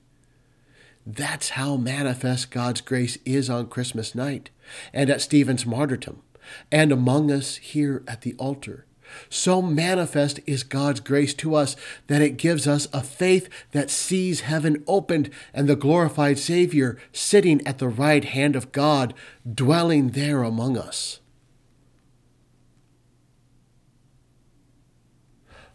That's 1.06 1.50
how 1.50 1.76
manifest 1.76 2.50
God's 2.50 2.80
grace 2.80 3.18
is 3.24 3.50
on 3.50 3.68
Christmas 3.68 4.14
night 4.14 4.50
and 4.92 5.10
at 5.10 5.20
Stephen's 5.20 5.66
martyrdom 5.66 6.22
and 6.70 6.92
among 6.92 7.30
us 7.30 7.56
here 7.56 8.02
at 8.06 8.22
the 8.22 8.34
altar. 8.34 8.86
So 9.28 9.60
manifest 9.60 10.40
is 10.46 10.62
God's 10.62 11.00
grace 11.00 11.34
to 11.34 11.54
us 11.54 11.76
that 12.06 12.22
it 12.22 12.38
gives 12.38 12.66
us 12.66 12.88
a 12.92 13.02
faith 13.02 13.48
that 13.72 13.90
sees 13.90 14.40
heaven 14.40 14.82
opened 14.86 15.30
and 15.52 15.68
the 15.68 15.76
glorified 15.76 16.38
Savior 16.38 16.98
sitting 17.12 17.66
at 17.66 17.78
the 17.78 17.88
right 17.88 18.24
hand 18.24 18.56
of 18.56 18.72
God, 18.72 19.12
dwelling 19.50 20.10
there 20.10 20.42
among 20.42 20.78
us. 20.78 21.20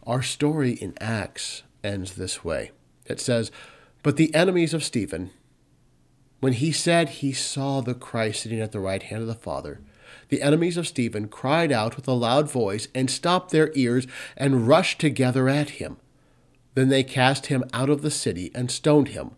Our 0.04 0.24
story 0.24 0.72
in 0.72 0.94
Acts 1.02 1.64
ends 1.84 2.14
this 2.14 2.44
way. 2.44 2.72
It 3.06 3.20
says, 3.20 3.52
But 4.08 4.16
the 4.16 4.34
enemies 4.34 4.74
of 4.74 4.86
Stephen, 4.86 5.32
when 6.40 6.54
he 6.54 6.72
said 6.72 7.10
he 7.10 7.34
saw 7.34 7.82
the 7.82 7.94
Christ 7.94 8.44
sitting 8.44 8.62
at 8.62 8.72
the 8.72 8.80
right 8.80 9.04
hand 9.04 9.22
of 9.22 9.28
the 9.28 9.34
Father, 9.34 9.82
the 10.30 10.42
enemies 10.42 10.78
of 10.78 10.88
Stephen 10.88 11.28
cried 11.28 11.74
out 11.74 11.98
with 11.98 12.08
a 12.08 12.14
loud 12.14 12.50
voice 12.50 12.88
and 12.96 13.12
stopped 13.12 13.52
their 13.52 13.70
ears 13.76 14.08
and 14.38 14.66
rushed 14.66 15.02
together 15.02 15.50
at 15.50 15.72
him. 15.72 15.98
Then 16.74 16.88
they 16.88 17.04
cast 17.04 17.48
him 17.48 17.66
out 17.74 17.90
of 17.90 18.02
the 18.02 18.10
city 18.10 18.50
and 18.56 18.72
stoned 18.72 19.10
him. 19.10 19.32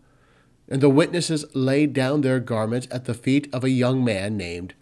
And 0.68 0.80
the 0.80 0.88
witnesses 0.88 1.44
laid 1.52 1.92
down 1.92 2.20
their 2.20 2.38
garments 2.38 2.86
at 2.92 3.06
the 3.06 3.14
feet 3.14 3.52
of 3.52 3.64
a 3.64 3.70
young 3.70 4.04
man 4.04 4.36
named 4.36 4.74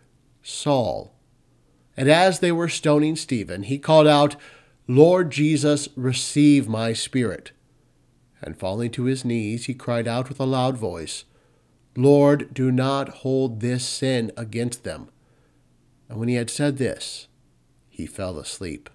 Saul. 0.43 1.15
And 1.97 2.11
as 2.11 2.41
they 2.41 2.53
were 2.53 2.69
stoning 2.69 3.17
Stephen, 3.17 3.63
he 3.63 3.79
called 3.79 4.07
out, 4.07 4.37
Lord 4.87 5.31
Jesus, 5.31 5.89
receive 5.97 6.69
my 6.69 6.93
spirit. 6.93 7.53
And 8.43 8.59
falling 8.59 8.91
to 8.93 9.05
his 9.05 9.25
knees, 9.25 9.67
he 9.67 9.75
cried 9.75 10.07
out 10.07 10.29
with 10.29 10.41
a 10.41 10.45
loud 10.45 10.77
voice, 10.77 11.25
Lord, 11.97 12.55
do 12.55 12.71
not 12.71 13.09
hold 13.09 13.61
this 13.61 13.85
sin 13.85 14.31
against 14.37 14.85
them. 14.85 15.09
And 16.09 16.19
when 16.19 16.29
he 16.29 16.37
had 16.37 16.51
said 16.51 16.79
this, 16.79 17.27
he 17.89 18.07
fell 18.07 18.39
asleep. 18.39 18.89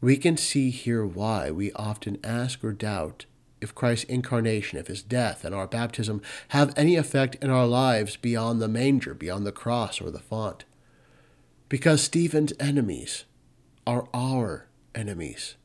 We 0.00 0.16
can 0.16 0.36
see 0.36 0.70
here 0.70 1.04
why 1.04 1.50
we 1.50 1.72
often 1.72 2.18
ask 2.22 2.62
or 2.62 2.72
doubt 2.72 3.26
if 3.60 3.74
Christ's 3.74 4.04
incarnation, 4.04 4.78
if 4.78 4.86
his 4.86 5.02
death 5.02 5.44
and 5.44 5.54
our 5.54 5.66
baptism 5.66 6.22
have 6.48 6.72
any 6.76 6.96
effect 6.96 7.36
in 7.36 7.50
our 7.50 7.66
lives 7.66 8.16
beyond 8.16 8.60
the 8.60 8.68
manger, 8.68 9.14
beyond 9.14 9.46
the 9.46 9.52
cross 9.52 10.00
or 10.00 10.10
the 10.10 10.18
font 10.18 10.64
because 11.68 12.02
Stephen's 12.02 12.52
enemies 12.60 13.24
are 13.86 14.06
our 14.14 14.68
enemies. 14.94 15.56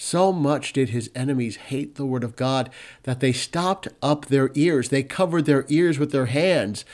So 0.00 0.32
much 0.32 0.72
did 0.72 0.90
his 0.90 1.10
enemies 1.12 1.56
hate 1.56 1.96
the 1.96 2.06
word 2.06 2.22
of 2.22 2.36
God 2.36 2.70
that 3.02 3.18
they 3.18 3.32
stopped 3.32 3.88
up 4.00 4.26
their 4.26 4.52
ears. 4.54 4.90
They 4.90 5.02
covered 5.02 5.44
their 5.44 5.66
ears 5.68 5.98
with 5.98 6.12
their 6.12 6.26
hands 6.26 6.84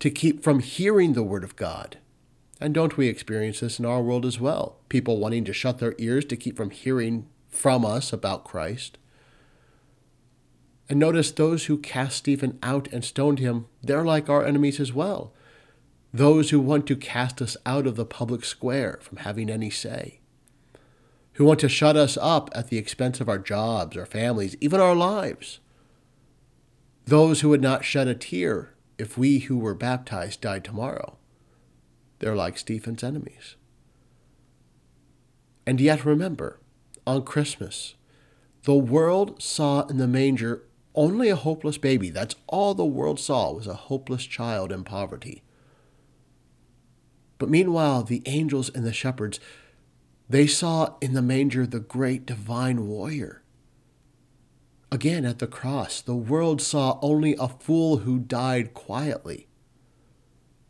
to 0.00 0.10
keep 0.10 0.42
from 0.42 0.60
hearing 0.60 1.14
the 1.14 1.22
word 1.22 1.44
of 1.44 1.56
God. 1.56 1.96
And 2.60 2.74
don't 2.74 2.98
we 2.98 3.08
experience 3.08 3.60
this 3.60 3.78
in 3.78 3.86
our 3.86 4.02
world 4.02 4.26
as 4.26 4.38
well? 4.38 4.76
People 4.90 5.18
wanting 5.18 5.46
to 5.46 5.54
shut 5.54 5.78
their 5.78 5.94
ears 5.96 6.26
to 6.26 6.36
keep 6.36 6.56
from 6.56 6.70
hearing 6.70 7.26
from 7.48 7.86
us 7.86 8.12
about 8.12 8.44
Christ. 8.44 8.98
And 10.90 10.98
notice 10.98 11.30
those 11.30 11.64
who 11.64 11.78
cast 11.78 12.18
Stephen 12.18 12.58
out 12.62 12.86
and 12.92 13.02
stoned 13.02 13.38
him, 13.38 13.64
they're 13.82 14.04
like 14.04 14.28
our 14.28 14.44
enemies 14.44 14.78
as 14.78 14.92
well 14.92 15.32
those 16.12 16.50
who 16.50 16.60
want 16.60 16.86
to 16.86 16.94
cast 16.96 17.40
us 17.40 17.56
out 17.64 17.86
of 17.86 17.96
the 17.96 18.04
public 18.04 18.44
square 18.44 18.98
from 19.00 19.18
having 19.18 19.48
any 19.48 19.70
say, 19.70 20.20
who 21.34 21.44
want 21.44 21.60
to 21.60 21.68
shut 21.68 21.96
us 21.96 22.18
up 22.20 22.50
at 22.54 22.68
the 22.68 22.78
expense 22.78 23.20
of 23.20 23.28
our 23.28 23.38
jobs, 23.38 23.96
our 23.96 24.06
families, 24.06 24.56
even 24.60 24.80
our 24.80 24.94
lives, 24.94 25.60
those 27.06 27.40
who 27.40 27.48
would 27.48 27.62
not 27.62 27.84
shed 27.84 28.08
a 28.08 28.14
tear 28.14 28.74
if 28.98 29.18
we 29.18 29.40
who 29.40 29.58
were 29.58 29.74
baptized 29.74 30.40
died 30.40 30.64
tomorrow. 30.64 31.16
They're 32.18 32.36
like 32.36 32.58
Stephen's 32.58 33.02
enemies. 33.02 33.56
And 35.66 35.80
yet 35.80 36.04
remember, 36.04 36.60
on 37.06 37.24
Christmas, 37.24 37.94
the 38.64 38.74
world 38.74 39.42
saw 39.42 39.86
in 39.86 39.96
the 39.96 40.06
manger 40.06 40.62
only 40.94 41.28
a 41.28 41.36
hopeless 41.36 41.78
baby. 41.78 42.10
That's 42.10 42.36
all 42.46 42.74
the 42.74 42.84
world 42.84 43.18
saw 43.18 43.52
was 43.52 43.66
a 43.66 43.74
hopeless 43.74 44.24
child 44.24 44.70
in 44.70 44.84
poverty. 44.84 45.42
But 47.38 47.48
meanwhile, 47.50 48.04
the 48.04 48.22
angels 48.26 48.68
and 48.68 48.84
the 48.84 48.92
shepherds, 48.92 49.40
they 50.32 50.46
saw 50.46 50.94
in 51.02 51.12
the 51.12 51.20
manger 51.20 51.66
the 51.66 51.78
great 51.78 52.24
divine 52.24 52.86
warrior. 52.86 53.42
Again, 54.90 55.26
at 55.26 55.40
the 55.40 55.46
cross, 55.46 56.00
the 56.00 56.14
world 56.16 56.62
saw 56.62 56.98
only 57.02 57.36
a 57.38 57.48
fool 57.48 57.98
who 57.98 58.18
died 58.18 58.72
quietly. 58.72 59.46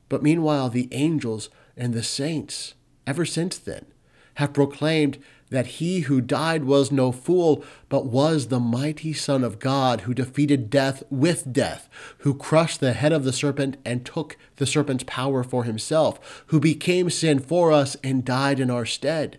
But 0.09 0.21
meanwhile, 0.21 0.69
the 0.69 0.89
angels 0.91 1.49
and 1.77 1.95
the 1.95 2.03
saints, 2.03 2.75
ever 3.07 3.25
since 3.25 3.57
then, 3.57 3.87
have 4.35 4.53
proclaimed 4.53 5.19
that 5.51 5.79
he 5.79 6.01
who 6.01 6.21
died 6.21 6.65
was 6.65 6.91
no 6.91 7.13
fool, 7.13 7.65
but 7.89 8.07
was 8.07 8.49
the 8.49 8.59
mighty 8.59 9.13
Son 9.13 9.45
of 9.45 9.61
God, 9.61 10.03
who 10.03 10.13
defeated 10.13 10.71
death 10.71 11.05
with 11.09 11.53
death, 11.53 11.89
who 12.19 12.35
crushed 12.35 12.81
the 12.81 12.95
head 12.95 13.13
of 13.13 13.23
the 13.23 13.33
serpent 13.33 13.77
and 13.85 14.05
took 14.05 14.37
the 14.57 14.67
serpent's 14.67 15.05
power 15.07 15.45
for 15.45 15.63
himself, 15.63 16.43
who 16.47 16.59
became 16.59 17.11
sin 17.11 17.39
for 17.39 17.71
us 17.71 17.97
and 18.03 18.25
died 18.25 18.59
in 18.59 18.69
our 18.69 18.85
stead. 18.85 19.39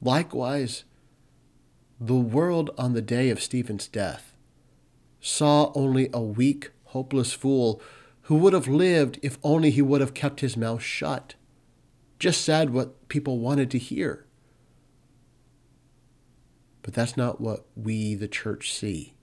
Likewise, 0.00 0.84
the 2.00 2.14
world 2.14 2.70
on 2.76 2.92
the 2.92 3.02
day 3.02 3.30
of 3.30 3.42
Stephen's 3.42 3.88
death 3.88 4.34
saw 5.20 5.72
only 5.74 6.10
a 6.12 6.20
weak, 6.20 6.70
hopeless 6.84 7.32
fool 7.32 7.80
who 8.22 8.36
would 8.36 8.52
have 8.52 8.68
lived 8.68 9.18
if 9.22 9.38
only 9.42 9.70
he 9.70 9.82
would 9.82 10.00
have 10.00 10.14
kept 10.14 10.40
his 10.40 10.56
mouth 10.56 10.82
shut 10.82 11.34
just 12.18 12.42
said 12.42 12.70
what 12.70 13.08
people 13.08 13.38
wanted 13.38 13.70
to 13.70 13.78
hear. 13.78 14.24
But 16.82 16.94
that's 16.94 17.16
not 17.16 17.40
what 17.40 17.66
we, 17.74 18.14
the 18.14 18.28
church, 18.28 18.72
see. 18.72 19.14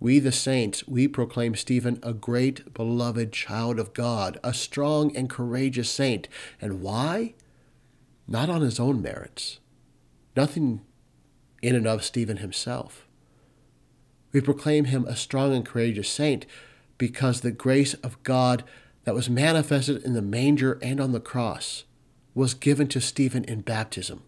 We, 0.00 0.18
the 0.18 0.32
saints, 0.32 0.86
we 0.86 1.08
proclaim 1.08 1.54
Stephen 1.54 1.98
a 2.02 2.12
great, 2.12 2.72
beloved 2.72 3.32
child 3.32 3.78
of 3.78 3.92
God, 3.92 4.38
a 4.42 4.54
strong 4.54 5.14
and 5.16 5.28
courageous 5.28 5.90
saint. 5.90 6.28
And 6.60 6.80
why? 6.80 7.34
Not 8.28 8.50
on 8.50 8.60
his 8.60 8.78
own 8.78 9.00
merits. 9.00 9.58
Nothing 10.36 10.82
in 11.62 11.74
and 11.74 11.86
of 11.86 12.04
Stephen 12.04 12.36
himself. 12.36 13.08
We 14.32 14.40
proclaim 14.40 14.84
him 14.84 15.06
a 15.06 15.16
strong 15.16 15.54
and 15.54 15.64
courageous 15.64 16.08
saint 16.08 16.44
because 16.98 17.40
the 17.40 17.50
grace 17.50 17.94
of 17.94 18.22
God 18.22 18.62
that 19.04 19.14
was 19.14 19.30
manifested 19.30 20.04
in 20.04 20.12
the 20.12 20.22
manger 20.22 20.78
and 20.82 21.00
on 21.00 21.12
the 21.12 21.20
cross 21.20 21.84
was 22.34 22.52
given 22.54 22.86
to 22.88 23.00
Stephen 23.00 23.44
in 23.44 23.62
baptism. 23.62 24.22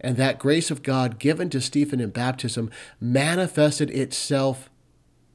And 0.00 0.16
that 0.16 0.38
grace 0.38 0.70
of 0.70 0.82
God 0.82 1.18
given 1.18 1.48
to 1.50 1.60
Stephen 1.60 2.00
in 2.00 2.10
baptism 2.10 2.70
manifested 3.00 3.90
itself 3.90 4.68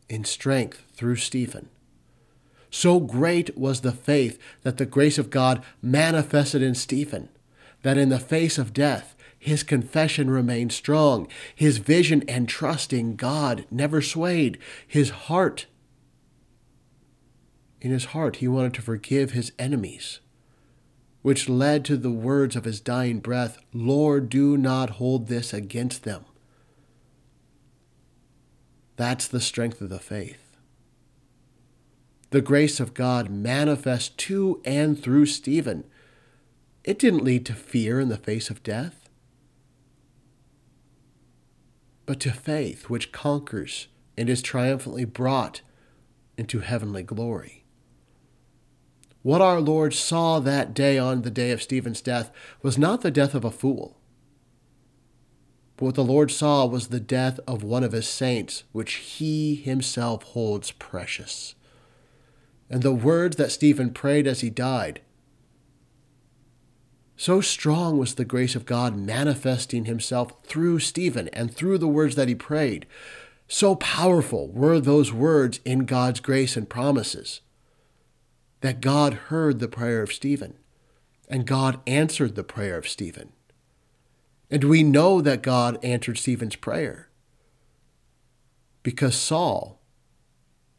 in 0.07 0.23
strength 0.23 0.85
through 0.93 1.15
Stephen. 1.15 1.69
So 2.69 2.99
great 2.99 3.57
was 3.57 3.81
the 3.81 3.91
faith 3.91 4.37
that 4.61 4.77
the 4.77 4.85
grace 4.85 5.17
of 5.17 5.29
God 5.29 5.63
manifested 5.81 6.61
in 6.61 6.75
Stephen, 6.75 7.29
that 7.83 7.97
in 7.97 8.09
the 8.09 8.19
face 8.19 8.57
of 8.57 8.73
death, 8.73 9.15
his 9.37 9.63
confession 9.63 10.29
remained 10.29 10.71
strong. 10.71 11.27
His 11.53 11.77
vision 11.77 12.23
and 12.27 12.49
trust 12.49 12.91
in 12.91 13.15
God 13.15 13.65
never 13.69 14.01
swayed. 14.01 14.57
His 14.87 15.09
heart 15.09 15.67
in 17.83 17.91
his 17.91 18.05
heart, 18.05 18.37
he 18.37 18.47
wanted 18.47 18.73
to 18.75 18.81
forgive 18.81 19.31
his 19.31 19.51
enemies, 19.59 20.21
which 21.21 21.49
led 21.49 21.83
to 21.85 21.97
the 21.97 22.09
words 22.09 22.55
of 22.55 22.63
his 22.63 22.79
dying 22.79 23.19
breath 23.19 23.59
Lord, 23.73 24.29
do 24.29 24.57
not 24.57 24.91
hold 24.91 25.27
this 25.27 25.53
against 25.53 26.03
them. 26.03 26.23
That's 28.95 29.27
the 29.27 29.41
strength 29.41 29.81
of 29.81 29.89
the 29.89 29.99
faith. 29.99 30.55
The 32.29 32.41
grace 32.41 32.79
of 32.79 32.93
God 32.93 33.29
manifest 33.29 34.17
to 34.19 34.61
and 34.63 34.97
through 35.01 35.25
Stephen. 35.25 35.83
It 36.83 36.99
didn't 36.99 37.23
lead 37.23 37.45
to 37.45 37.53
fear 37.53 37.99
in 37.99 38.09
the 38.09 38.17
face 38.17 38.49
of 38.49 38.61
death, 38.61 39.09
but 42.05 42.19
to 42.21 42.31
faith 42.31 42.89
which 42.89 43.13
conquers 43.13 43.87
and 44.17 44.29
is 44.29 44.41
triumphantly 44.41 45.05
brought 45.05 45.61
into 46.37 46.59
heavenly 46.59 47.03
glory. 47.03 47.63
What 49.21 49.41
our 49.41 49.61
Lord 49.61 49.93
saw 49.93 50.39
that 50.39 50.73
day 50.73 50.97
on 50.97 51.21
the 51.21 51.31
day 51.31 51.51
of 51.51 51.63
Stephen's 51.63 52.01
death 52.01 52.29
was 52.61 52.77
not 52.77 53.01
the 53.01 53.11
death 53.11 53.33
of 53.33 53.45
a 53.45 53.51
fool. 53.51 53.97
But 55.77 55.85
what 55.85 55.95
the 55.95 56.03
Lord 56.03 56.29
saw 56.29 56.65
was 56.65 56.87
the 56.87 56.99
death 56.99 57.39
of 57.47 57.63
one 57.63 57.85
of 57.85 57.93
his 57.93 58.07
saints, 58.07 58.65
which 58.73 58.95
he 58.95 59.55
himself 59.55 60.23
holds 60.23 60.71
precious. 60.71 61.55
And 62.69 62.83
the 62.83 62.91
words 62.91 63.37
that 63.37 63.51
Stephen 63.51 63.91
prayed 63.91 64.27
as 64.27 64.41
he 64.41 64.49
died 64.49 64.99
so 67.23 67.39
strong 67.39 67.97
was 67.97 68.15
the 68.15 68.25
grace 68.25 68.53
of 68.53 68.65
God 68.65 68.97
manifesting 68.97 69.85
himself 69.85 70.33
through 70.43 70.79
Stephen 70.79 71.29
and 71.29 71.49
through 71.49 71.77
the 71.77 71.87
words 71.87 72.15
that 72.15 72.27
he 72.27 72.35
prayed. 72.35 72.85
So 73.47 73.75
powerful 73.75 74.49
were 74.49 74.81
those 74.81 75.13
words 75.13 75.61
in 75.63 75.85
God's 75.85 76.19
grace 76.19 76.57
and 76.57 76.69
promises 76.69 77.39
that 78.59 78.81
God 78.81 79.13
heard 79.13 79.59
the 79.59 79.69
prayer 79.69 80.03
of 80.03 80.11
Stephen 80.11 80.55
and 81.29 81.47
God 81.47 81.79
answered 81.87 82.35
the 82.35 82.43
prayer 82.43 82.77
of 82.77 82.89
Stephen. 82.89 83.31
And 84.51 84.65
we 84.65 84.83
know 84.83 85.21
that 85.21 85.41
God 85.41 85.79
answered 85.81 86.17
Stephen's 86.17 86.57
prayer 86.57 87.07
because 88.83 89.15
Saul, 89.15 89.79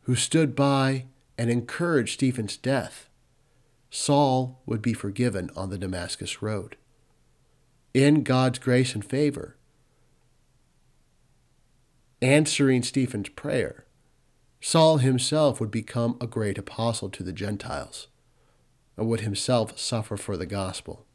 who 0.03 0.14
stood 0.14 0.55
by 0.55 1.07
and 1.38 1.49
encouraged 1.49 2.12
Stephen's 2.12 2.59
death, 2.59 3.09
Saul 3.97 4.61
would 4.66 4.82
be 4.82 4.92
forgiven 4.92 5.51
on 5.55 5.70
the 5.70 5.78
Damascus 5.78 6.42
Road. 6.42 6.74
In 7.95 8.24
God's 8.24 8.59
grace 8.59 8.92
and 8.92 9.05
favor, 9.05 9.57
answering 12.20 12.82
Stephen's 12.82 13.28
prayer, 13.28 13.84
Saul 14.61 14.97
himself 14.97 15.61
would 15.61 15.70
become 15.70 16.16
a 16.20 16.26
great 16.26 16.59
apostle 16.59 17.09
to 17.11 17.22
the 17.22 17.32
Gentiles 17.32 18.09
and 18.97 19.07
would 19.09 19.20
himself 19.20 19.78
suffer 19.78 20.16
for 20.16 20.36
the 20.36 20.45
gospel. 20.45 21.07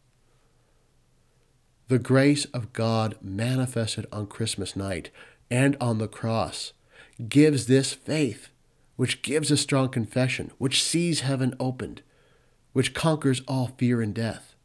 The 1.90 2.00
grace 2.00 2.46
of 2.46 2.72
God 2.72 3.18
manifested 3.22 4.06
on 4.10 4.28
Christmas 4.28 4.78
night 4.78 5.12
and 5.52 5.76
on 5.82 5.98
the 5.98 6.08
cross 6.08 6.72
gives 7.28 7.68
this 7.68 7.92
faith, 7.92 8.48
which 8.96 9.22
gives 9.22 9.52
a 9.52 9.58
strong 9.58 9.90
confession, 9.90 10.52
which 10.60 10.82
sees 10.82 11.20
heaven 11.20 11.54
opened, 11.60 12.04
which 12.80 12.94
conquers 12.94 13.42
all 13.46 13.68
fear 13.78 14.02
and 14.02 14.16
death. 14.16 14.56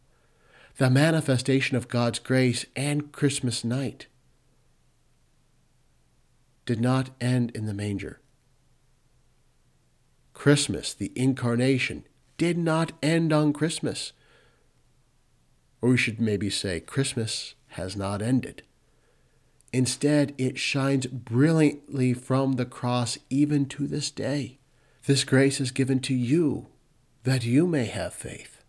The 0.76 0.88
manifestation 0.88 1.76
of 1.76 1.88
God's 1.88 2.20
grace 2.20 2.64
and 2.76 3.10
Christmas 3.10 3.64
night 3.64 4.06
did 6.64 6.80
not 6.80 7.10
end 7.20 7.50
in 7.56 7.66
the 7.66 7.74
manger. 7.74 8.20
Christmas, 10.32 10.94
the 10.94 11.10
incarnation, 11.16 12.06
did 12.38 12.56
not 12.56 12.92
end 13.02 13.32
on 13.32 13.52
Christmas. 13.52 14.12
Or 15.82 15.88
we 15.88 15.96
should 15.96 16.20
maybe 16.20 16.50
say, 16.50 16.78
Christmas 16.78 17.56
has 17.70 17.96
not 17.96 18.22
ended. 18.22 18.62
Instead, 19.72 20.36
it 20.38 20.56
shines 20.56 21.08
brilliantly 21.08 22.14
from 22.14 22.52
the 22.52 22.64
cross 22.64 23.18
even 23.28 23.66
to 23.66 23.88
this 23.88 24.12
day. 24.12 24.60
This 25.04 25.24
grace 25.24 25.60
is 25.60 25.72
given 25.72 25.98
to 26.02 26.14
you 26.14 26.68
that 27.24 27.44
you 27.44 27.66
may 27.66 27.86
have 27.86 28.14
faith. 28.14 28.62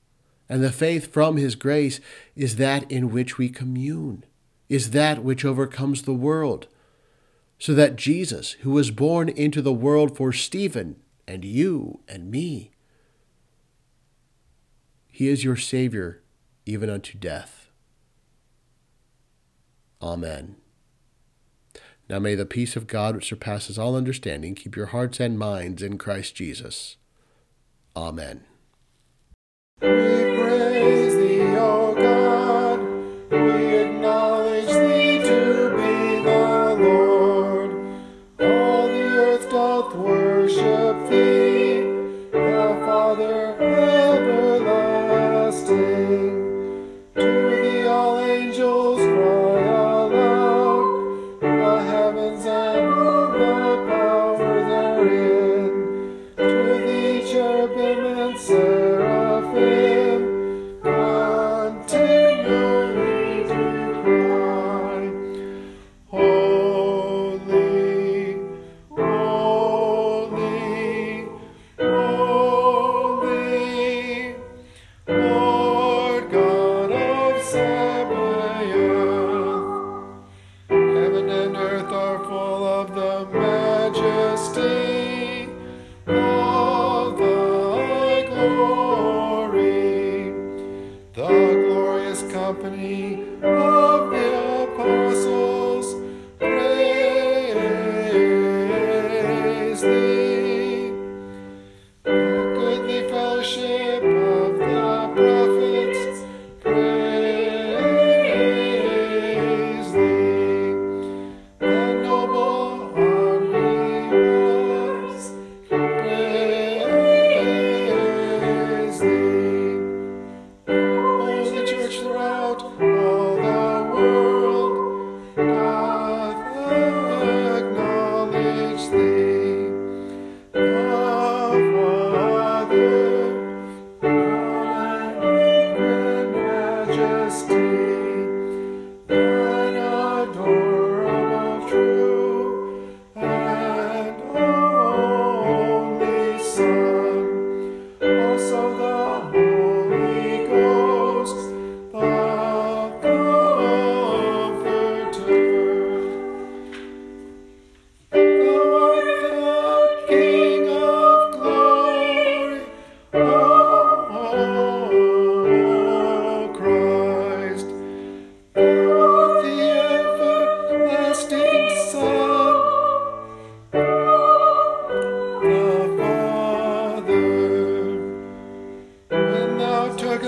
And 0.49 0.63
the 0.63 0.71
faith 0.71 1.11
from 1.11 1.37
his 1.37 1.55
grace 1.55 1.99
is 2.35 2.55
that 2.57 2.89
in 2.91 3.11
which 3.11 3.37
we 3.37 3.49
commune, 3.49 4.23
is 4.69 4.91
that 4.91 5.23
which 5.23 5.45
overcomes 5.45 6.01
the 6.01 6.13
world. 6.13 6.67
So 7.57 7.73
that 7.73 7.95
Jesus, 7.95 8.51
who 8.61 8.71
was 8.71 8.91
born 8.91 9.29
into 9.29 9.61
the 9.61 9.73
world 9.73 10.17
for 10.17 10.33
Stephen 10.33 10.97
and 11.27 11.45
you 11.45 12.01
and 12.07 12.29
me, 12.29 12.71
he 15.09 15.29
is 15.29 15.43
your 15.43 15.55
Savior 15.55 16.21
even 16.65 16.89
unto 16.89 17.17
death. 17.17 17.69
Amen. 20.01 20.57
Now 22.09 22.19
may 22.19 22.35
the 22.35 22.45
peace 22.45 22.75
of 22.75 22.87
God, 22.87 23.15
which 23.15 23.29
surpasses 23.29 23.79
all 23.79 23.95
understanding, 23.95 24.53
keep 24.53 24.75
your 24.75 24.87
hearts 24.87 25.19
and 25.19 25.39
minds 25.39 25.81
in 25.81 25.97
Christ 25.97 26.35
Jesus. 26.35 26.97
Amen. 27.95 28.43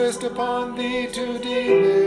Tookest 0.08 0.24
upon 0.24 0.76
thee 0.76 1.08
to 1.08 1.38
deliver 1.40 2.07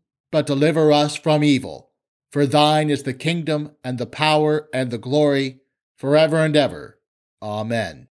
but 0.31 0.47
deliver 0.47 0.91
us 0.91 1.15
from 1.15 1.43
evil. 1.43 1.89
For 2.31 2.45
thine 2.45 2.89
is 2.89 3.03
the 3.03 3.13
kingdom, 3.13 3.71
and 3.83 3.97
the 3.97 4.05
power, 4.05 4.69
and 4.73 4.89
the 4.89 4.97
glory, 4.97 5.59
forever 5.97 6.37
and 6.37 6.55
ever. 6.55 6.97
Amen. 7.41 8.07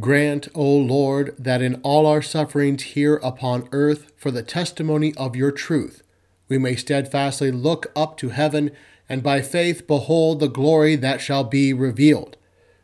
Grant, 0.00 0.48
O 0.54 0.76
Lord, 0.76 1.34
that 1.38 1.62
in 1.62 1.76
all 1.82 2.06
our 2.06 2.22
sufferings 2.22 2.82
here 2.82 3.16
upon 3.16 3.68
earth 3.72 4.12
for 4.16 4.30
the 4.30 4.42
testimony 4.42 5.14
of 5.16 5.36
your 5.36 5.52
truth, 5.52 6.02
we 6.48 6.58
may 6.58 6.76
steadfastly 6.76 7.50
look 7.50 7.92
up 7.94 8.16
to 8.18 8.30
heaven 8.30 8.70
and 9.08 9.22
by 9.22 9.40
faith 9.42 9.86
behold 9.86 10.40
the 10.40 10.48
glory 10.48 10.96
that 10.96 11.20
shall 11.20 11.44
be 11.44 11.72
revealed, 11.72 12.36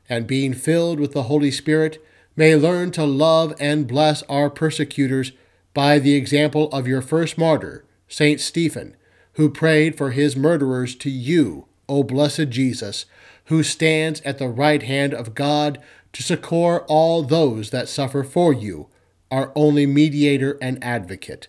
and 0.08 0.26
being 0.26 0.54
filled 0.54 1.00
with 1.00 1.12
the 1.12 1.24
Holy 1.24 1.50
Spirit, 1.50 2.04
may 2.36 2.54
learn 2.54 2.90
to 2.92 3.04
love 3.04 3.54
and 3.58 3.86
bless 3.86 4.22
our 4.24 4.50
persecutors 4.50 5.32
by 5.74 5.98
the 5.98 6.14
example 6.14 6.68
of 6.70 6.86
your 6.86 7.02
first 7.02 7.38
martyr, 7.38 7.84
Saint 8.10 8.40
Stephen, 8.40 8.96
who 9.34 9.48
prayed 9.48 9.96
for 9.96 10.10
his 10.10 10.36
murderers 10.36 10.96
to 10.96 11.08
you, 11.08 11.66
O 11.88 12.02
blessed 12.02 12.50
Jesus, 12.50 13.06
who 13.46 13.62
stands 13.62 14.20
at 14.22 14.38
the 14.38 14.48
right 14.48 14.82
hand 14.82 15.14
of 15.14 15.34
God 15.34 15.78
to 16.12 16.22
succor 16.24 16.80
all 16.88 17.22
those 17.22 17.70
that 17.70 17.88
suffer 17.88 18.24
for 18.24 18.52
you, 18.52 18.88
our 19.30 19.52
only 19.54 19.86
mediator 19.86 20.58
and 20.60 20.82
advocate, 20.82 21.46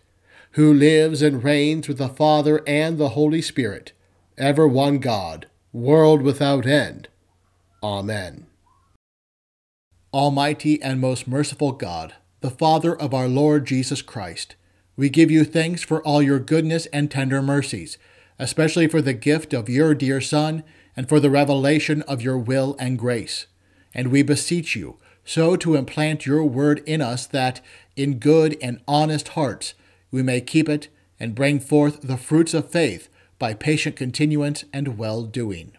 who 0.51 0.71
lives 0.71 1.23
and 1.23 1.43
reigns 1.43 1.87
with 1.87 1.97
the 1.97 2.07
Father 2.07 2.61
and 2.67 2.99
the 2.99 3.09
Holy 3.09 3.41
Spirit, 3.41 3.91
ever 4.37 4.67
one 4.67 4.99
God, 4.99 5.47
world 5.73 6.21
without 6.21 6.67
end. 6.67 7.07
Amen. 7.81 8.45
Almighty 10.13 10.79
and 10.83 10.99
most 10.99 11.27
merciful 11.27 11.71
God, 11.71 12.13
the 12.41 12.51
Father 12.51 12.95
of 12.95 13.15
our 13.15 13.27
Lord 13.27 13.65
Jesus 13.65 14.03
Christ, 14.03 14.55
we 15.01 15.09
give 15.09 15.31
you 15.31 15.43
thanks 15.43 15.81
for 15.81 15.99
all 16.03 16.21
your 16.21 16.37
goodness 16.37 16.85
and 16.93 17.09
tender 17.09 17.41
mercies, 17.41 17.97
especially 18.37 18.85
for 18.85 19.01
the 19.01 19.15
gift 19.15 19.51
of 19.51 19.67
your 19.67 19.95
dear 19.95 20.21
Son 20.21 20.63
and 20.95 21.09
for 21.09 21.19
the 21.19 21.31
revelation 21.31 22.03
of 22.03 22.21
your 22.21 22.37
will 22.37 22.75
and 22.77 22.99
grace. 22.99 23.47
And 23.95 24.11
we 24.11 24.21
beseech 24.21 24.75
you 24.75 24.99
so 25.25 25.55
to 25.55 25.73
implant 25.73 26.27
your 26.27 26.43
word 26.43 26.83
in 26.85 27.01
us 27.01 27.25
that, 27.25 27.61
in 27.95 28.19
good 28.19 28.55
and 28.61 28.79
honest 28.87 29.29
hearts, 29.29 29.73
we 30.11 30.21
may 30.21 30.39
keep 30.39 30.69
it 30.69 30.89
and 31.19 31.33
bring 31.33 31.59
forth 31.59 32.01
the 32.01 32.15
fruits 32.15 32.53
of 32.53 32.69
faith 32.69 33.09
by 33.39 33.55
patient 33.55 33.95
continuance 33.95 34.65
and 34.71 34.99
well 34.99 35.23
doing. 35.23 35.71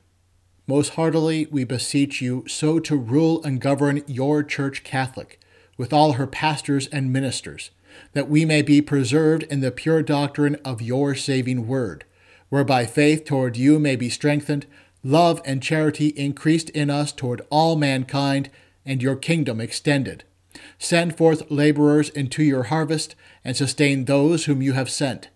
Most 0.66 0.94
heartily 0.94 1.46
we 1.46 1.62
beseech 1.62 2.20
you 2.20 2.44
so 2.48 2.80
to 2.80 2.96
rule 2.96 3.40
and 3.44 3.60
govern 3.60 4.02
your 4.08 4.42
Church 4.42 4.82
Catholic, 4.82 5.38
with 5.76 5.92
all 5.92 6.14
her 6.14 6.26
pastors 6.26 6.88
and 6.88 7.12
ministers, 7.12 7.70
that 8.12 8.28
we 8.28 8.44
may 8.44 8.62
be 8.62 8.80
preserved 8.80 9.42
in 9.44 9.60
the 9.60 9.70
pure 9.70 10.02
doctrine 10.02 10.56
of 10.64 10.82
your 10.82 11.14
saving 11.14 11.66
word, 11.66 12.04
whereby 12.48 12.84
faith 12.84 13.24
toward 13.24 13.56
you 13.56 13.78
may 13.78 13.96
be 13.96 14.08
strengthened, 14.08 14.66
love 15.02 15.40
and 15.44 15.62
charity 15.62 16.08
increased 16.08 16.70
in 16.70 16.90
us 16.90 17.12
toward 17.12 17.42
all 17.50 17.76
mankind, 17.76 18.50
and 18.84 19.02
your 19.02 19.16
kingdom 19.16 19.60
extended. 19.60 20.24
Send 20.78 21.16
forth 21.16 21.50
laborers 21.50 22.08
into 22.10 22.42
your 22.42 22.64
harvest, 22.64 23.14
and 23.44 23.56
sustain 23.56 24.04
those 24.04 24.44
whom 24.44 24.62
you 24.62 24.72
have 24.72 24.90
sent, 24.90 25.28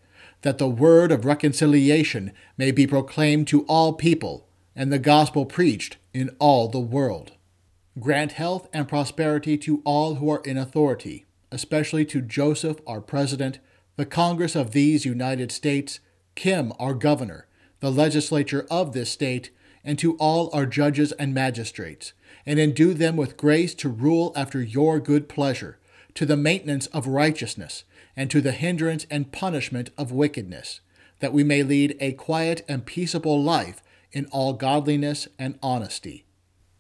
that 0.43 0.59
the 0.59 0.69
word 0.69 1.11
of 1.11 1.25
reconciliation 1.25 2.33
may 2.57 2.71
be 2.71 2.87
proclaimed 2.87 3.49
to 3.49 3.65
all 3.65 3.93
people, 3.93 4.47
and 4.75 4.93
the 4.93 4.99
gospel 4.99 5.45
preached 5.45 5.97
in 6.13 6.31
all 6.39 6.69
the 6.69 6.79
world. 6.79 7.33
Grant 7.99 8.33
health 8.33 8.69
and 8.73 8.87
prosperity 8.87 9.57
to 9.59 9.81
all 9.85 10.17
who 10.17 10.31
are 10.31 10.43
in 10.45 10.59
authority, 10.59 11.26
especially 11.57 12.05
to 12.05 12.21
Joseph, 12.21 12.81
our 12.87 13.01
President, 13.01 13.61
the 13.97 14.05
Congress 14.05 14.55
of 14.55 14.73
these 14.73 15.07
United 15.07 15.51
States, 15.51 16.01
Kim, 16.35 16.71
our 16.79 16.93
Governor, 16.93 17.47
the 17.81 17.91
legislature 17.91 18.67
of 18.71 18.93
this 18.93 19.11
state, 19.11 19.49
and 19.83 19.99
to 19.99 20.19
all 20.19 20.51
our 20.53 20.67
judges 20.67 21.13
and 21.13 21.33
magistrates, 21.33 22.13
and 22.45 22.59
endue 22.59 22.93
them 22.93 23.17
with 23.17 23.39
grace 23.39 23.75
to 23.77 23.89
rule 23.89 24.35
after 24.37 24.61
your 24.61 25.01
good 25.01 25.31
pleasure, 25.31 25.79
to 26.13 26.27
the 26.27 26.37
maintenance 26.37 26.89
of 26.89 27.07
righteousness, 27.07 27.85
and 28.15 28.31
to 28.31 28.43
the 28.43 28.53
hindrance 28.53 29.07
and 29.11 29.33
punishment 29.33 29.89
of 29.97 30.13
wickedness, 30.13 30.81
that 31.21 31.33
we 31.33 31.43
may 31.43 31.63
lead 31.63 31.97
a 32.01 32.13
quiet 32.13 32.67
and 32.69 32.85
peaceable 32.85 33.43
life 33.43 33.83
in 34.13 34.27
all 34.27 34.53
godliness 34.53 35.27
and 35.39 35.59
honesty. 35.63 36.27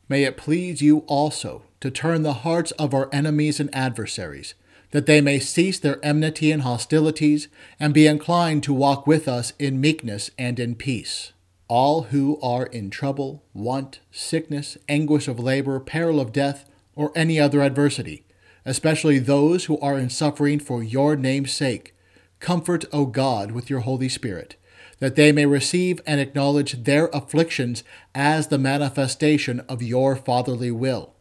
May 0.06 0.24
it 0.24 0.36
please 0.36 0.82
you 0.82 0.98
also 1.06 1.62
to 1.80 1.90
turn 1.90 2.22
the 2.22 2.42
hearts 2.44 2.72
of 2.72 2.92
our 2.92 3.08
enemies 3.12 3.58
and 3.58 3.74
adversaries, 3.74 4.54
that 4.90 5.06
they 5.06 5.20
may 5.20 5.38
cease 5.38 5.78
their 5.78 6.04
enmity 6.04 6.50
and 6.52 6.62
hostilities, 6.62 7.48
and 7.78 7.92
be 7.92 8.06
inclined 8.06 8.62
to 8.62 8.72
walk 8.72 9.06
with 9.06 9.28
us 9.28 9.52
in 9.58 9.80
meekness 9.80 10.30
and 10.38 10.58
in 10.58 10.74
peace. 10.74 11.32
All 11.68 12.02
who 12.04 12.40
are 12.40 12.66
in 12.66 12.90
trouble, 12.90 13.42
want, 13.52 14.00
sickness, 14.10 14.78
anguish 14.88 15.28
of 15.28 15.40
labor, 15.40 15.80
peril 15.80 16.20
of 16.20 16.32
death, 16.32 16.68
or 16.94 17.12
any 17.14 17.40
other 17.40 17.60
adversity, 17.62 18.24
especially 18.64 19.18
those 19.18 19.64
who 19.64 19.78
are 19.80 19.98
in 19.98 20.10
suffering 20.10 20.58
for 20.60 20.82
your 20.82 21.16
name's 21.16 21.52
sake, 21.52 21.94
comfort, 22.40 22.84
O 22.92 23.06
God, 23.06 23.52
with 23.52 23.68
your 23.68 23.80
Holy 23.80 24.08
Spirit 24.08 24.56
that 24.98 25.16
they 25.16 25.32
may 25.32 25.46
receive 25.46 26.00
and 26.06 26.20
acknowledge 26.20 26.84
their 26.84 27.06
afflictions 27.08 27.84
as 28.14 28.48
the 28.48 28.58
manifestation 28.58 29.60
of 29.68 29.82
your 29.82 30.16
fatherly 30.16 30.70
will. 30.70 31.12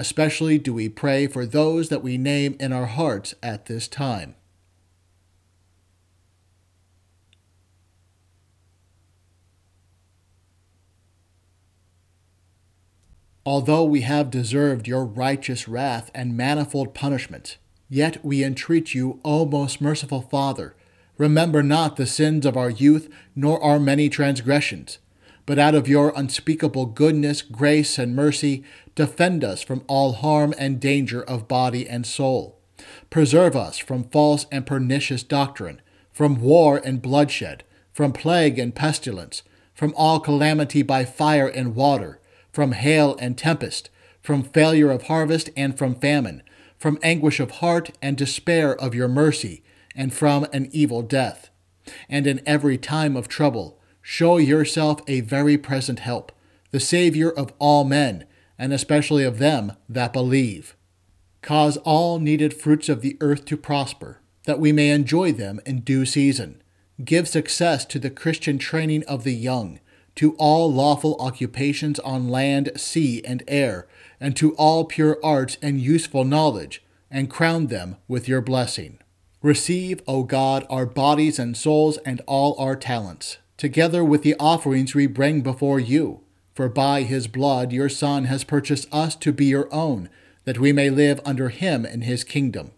Especially 0.00 0.56
do 0.56 0.72
we 0.72 0.88
pray 0.88 1.26
for 1.26 1.44
those 1.44 1.90
that 1.90 2.02
we 2.02 2.16
name 2.16 2.56
in 2.58 2.72
our 2.72 2.86
hearts 2.86 3.34
at 3.42 3.66
this 3.66 3.86
time. 3.86 4.34
Although 13.44 13.84
we 13.84 14.00
have 14.00 14.30
deserved 14.30 14.88
your 14.88 15.04
righteous 15.04 15.68
wrath 15.68 16.10
and 16.14 16.34
manifold 16.34 16.94
punishment, 16.94 17.58
yet 17.90 18.24
we 18.24 18.42
entreat 18.42 18.94
you, 18.94 19.20
O 19.22 19.44
most 19.44 19.82
merciful 19.82 20.22
Father, 20.22 20.74
Remember 21.18 21.62
not 21.62 21.96
the 21.96 22.06
sins 22.06 22.46
of 22.46 22.56
our 22.56 22.70
youth, 22.70 23.10
nor 23.36 23.62
our 23.62 23.78
many 23.78 24.08
transgressions. 24.08 24.96
But 25.50 25.58
out 25.58 25.74
of 25.74 25.88
your 25.88 26.12
unspeakable 26.14 26.86
goodness, 26.86 27.42
grace, 27.42 27.98
and 27.98 28.14
mercy, 28.14 28.62
defend 28.94 29.42
us 29.42 29.62
from 29.62 29.82
all 29.88 30.12
harm 30.12 30.54
and 30.56 30.78
danger 30.78 31.20
of 31.24 31.48
body 31.48 31.88
and 31.88 32.06
soul. 32.06 32.60
Preserve 33.10 33.56
us 33.56 33.76
from 33.76 34.04
false 34.04 34.46
and 34.52 34.64
pernicious 34.64 35.24
doctrine, 35.24 35.82
from 36.12 36.40
war 36.40 36.80
and 36.84 37.02
bloodshed, 37.02 37.64
from 37.92 38.12
plague 38.12 38.60
and 38.60 38.76
pestilence, 38.76 39.42
from 39.74 39.92
all 39.96 40.20
calamity 40.20 40.82
by 40.82 41.04
fire 41.04 41.48
and 41.48 41.74
water, 41.74 42.20
from 42.52 42.70
hail 42.70 43.16
and 43.18 43.36
tempest, 43.36 43.90
from 44.22 44.44
failure 44.44 44.92
of 44.92 45.08
harvest 45.08 45.50
and 45.56 45.76
from 45.76 45.96
famine, 45.96 46.44
from 46.78 46.96
anguish 47.02 47.40
of 47.40 47.50
heart 47.58 47.90
and 48.00 48.16
despair 48.16 48.80
of 48.80 48.94
your 48.94 49.08
mercy 49.08 49.64
and 49.96 50.14
from 50.14 50.46
an 50.52 50.68
evil 50.70 51.02
death. 51.02 51.50
And 52.08 52.28
in 52.28 52.40
every 52.46 52.78
time 52.78 53.16
of 53.16 53.26
trouble, 53.26 53.79
show 54.10 54.38
yourself 54.38 55.00
a 55.06 55.20
very 55.20 55.56
present 55.56 56.00
help, 56.00 56.32
the 56.72 56.80
Savior 56.80 57.30
of 57.30 57.52
all 57.60 57.84
men, 57.84 58.24
and 58.58 58.72
especially 58.72 59.22
of 59.22 59.38
them 59.38 59.70
that 59.88 60.12
believe. 60.12 60.74
Cause 61.42 61.76
all 61.84 62.18
needed 62.18 62.52
fruits 62.52 62.88
of 62.88 63.02
the 63.02 63.16
earth 63.20 63.44
to 63.44 63.56
prosper, 63.56 64.18
that 64.46 64.58
we 64.58 64.72
may 64.72 64.90
enjoy 64.90 65.30
them 65.30 65.60
in 65.64 65.82
due 65.82 66.04
season. 66.04 66.60
Give 67.04 67.28
success 67.28 67.84
to 67.84 68.00
the 68.00 68.10
Christian 68.10 68.58
training 68.58 69.04
of 69.04 69.22
the 69.22 69.32
young, 69.32 69.78
to 70.16 70.34
all 70.38 70.72
lawful 70.72 71.14
occupations 71.20 72.00
on 72.00 72.28
land, 72.28 72.72
sea, 72.74 73.22
and 73.24 73.44
air, 73.46 73.86
and 74.18 74.34
to 74.34 74.56
all 74.56 74.86
pure 74.86 75.20
arts 75.22 75.56
and 75.62 75.80
useful 75.80 76.24
knowledge, 76.24 76.82
and 77.12 77.30
crown 77.30 77.68
them 77.68 77.94
with 78.08 78.26
your 78.26 78.40
blessing. 78.40 78.98
Receive, 79.40 80.02
O 80.08 80.24
God, 80.24 80.66
our 80.68 80.84
bodies 80.84 81.38
and 81.38 81.56
souls 81.56 81.96
and 81.98 82.20
all 82.26 82.56
our 82.58 82.74
talents, 82.74 83.38
together 83.60 84.02
with 84.02 84.22
the 84.22 84.34
offerings 84.40 84.94
we 84.94 85.06
bring 85.06 85.42
before 85.42 85.78
you. 85.78 86.22
For 86.54 86.70
by 86.70 87.02
his 87.02 87.26
blood 87.26 87.72
your 87.72 87.90
Son 87.90 88.24
has 88.24 88.42
purchased 88.42 88.88
us 88.90 89.14
to 89.16 89.34
be 89.34 89.44
your 89.44 89.72
own, 89.72 90.08
that 90.44 90.58
we 90.58 90.72
may 90.72 90.88
live 90.88 91.20
under 91.26 91.50
him 91.50 91.84
in 91.84 92.00
his 92.00 92.24
kingdom. 92.24 92.70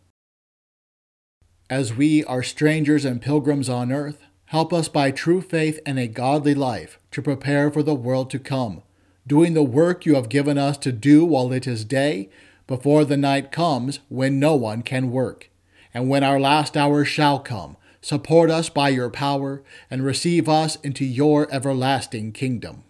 As 1.70 1.94
we 1.94 2.24
are 2.24 2.42
strangers 2.42 3.04
and 3.04 3.22
pilgrims 3.22 3.68
on 3.68 3.92
earth, 3.92 4.24
help 4.46 4.72
us 4.72 4.88
by 4.88 5.12
true 5.12 5.40
faith 5.40 5.78
and 5.86 6.00
a 6.00 6.08
godly 6.08 6.52
life 6.52 6.98
to 7.12 7.22
prepare 7.22 7.70
for 7.70 7.84
the 7.84 7.94
world 7.94 8.28
to 8.30 8.40
come, 8.40 8.82
doing 9.24 9.54
the 9.54 9.62
work 9.62 10.04
you 10.04 10.16
have 10.16 10.28
given 10.28 10.58
us 10.58 10.76
to 10.78 10.90
do 10.90 11.24
while 11.24 11.52
it 11.52 11.68
is 11.68 11.84
day, 11.84 12.28
before 12.66 13.04
the 13.04 13.16
night 13.16 13.52
comes 13.52 14.00
when 14.08 14.40
no 14.40 14.56
one 14.56 14.82
can 14.82 15.12
work 15.12 15.48
and 15.94 16.08
when 16.08 16.24
our 16.24 16.40
last 16.40 16.76
hour 16.76 17.04
shall 17.04 17.38
come, 17.38 17.76
support 18.03 18.50
us 18.50 18.68
by 18.68 18.90
your 18.90 19.09
power, 19.09 19.62
and 19.90 20.05
receive 20.05 20.48
us 20.48 20.76
into 20.82 21.05
your 21.05 21.48
everlasting 21.50 22.32
kingdom. 22.32 22.84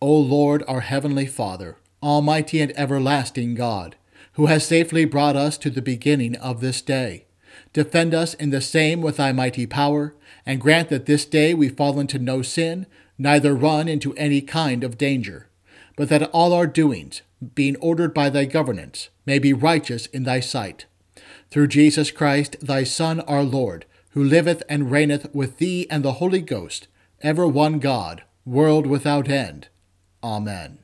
O 0.00 0.16
Lord, 0.16 0.64
our 0.66 0.80
heavenly 0.80 1.26
Father, 1.26 1.76
almighty 2.02 2.60
and 2.60 2.72
everlasting 2.78 3.54
God, 3.54 3.96
who 4.34 4.46
has 4.46 4.66
safely 4.66 5.04
brought 5.04 5.36
us 5.36 5.58
to 5.58 5.68
the 5.68 5.82
beginning 5.82 6.36
of 6.36 6.60
this 6.60 6.80
day, 6.80 7.26
defend 7.72 8.14
us 8.14 8.32
in 8.34 8.50
the 8.50 8.60
same 8.60 9.02
with 9.02 9.18
thy 9.18 9.32
mighty 9.32 9.66
power, 9.66 10.14
and 10.46 10.60
grant 10.60 10.88
that 10.88 11.06
this 11.06 11.24
day 11.24 11.52
we 11.52 11.68
fall 11.68 12.00
into 12.00 12.18
no 12.18 12.40
sin, 12.40 12.86
neither 13.18 13.54
run 13.54 13.88
into 13.88 14.14
any 14.14 14.40
kind 14.40 14.84
of 14.84 14.96
danger, 14.96 15.48
but 15.96 16.08
that 16.08 16.30
all 16.30 16.52
our 16.52 16.66
doings, 16.66 17.22
being 17.54 17.76
ordered 17.76 18.14
by 18.14 18.30
thy 18.30 18.44
governance, 18.44 19.08
may 19.26 19.38
be 19.38 19.52
righteous 19.52 20.06
in 20.06 20.22
thy 20.22 20.40
sight 20.40 20.86
through 21.50 21.68
Jesus 21.68 22.10
Christ, 22.10 22.56
thy 22.60 22.84
Son, 22.84 23.20
our 23.20 23.42
Lord, 23.42 23.86
who 24.16 24.24
liveth 24.24 24.62
and 24.66 24.90
reigneth 24.90 25.28
with 25.34 25.58
thee 25.58 25.86
and 25.90 26.02
the 26.02 26.14
Holy 26.14 26.40
Ghost, 26.40 26.88
ever 27.20 27.46
one 27.46 27.78
God, 27.78 28.22
world 28.46 28.86
without 28.86 29.28
end. 29.28 29.68
Amen. 30.24 30.78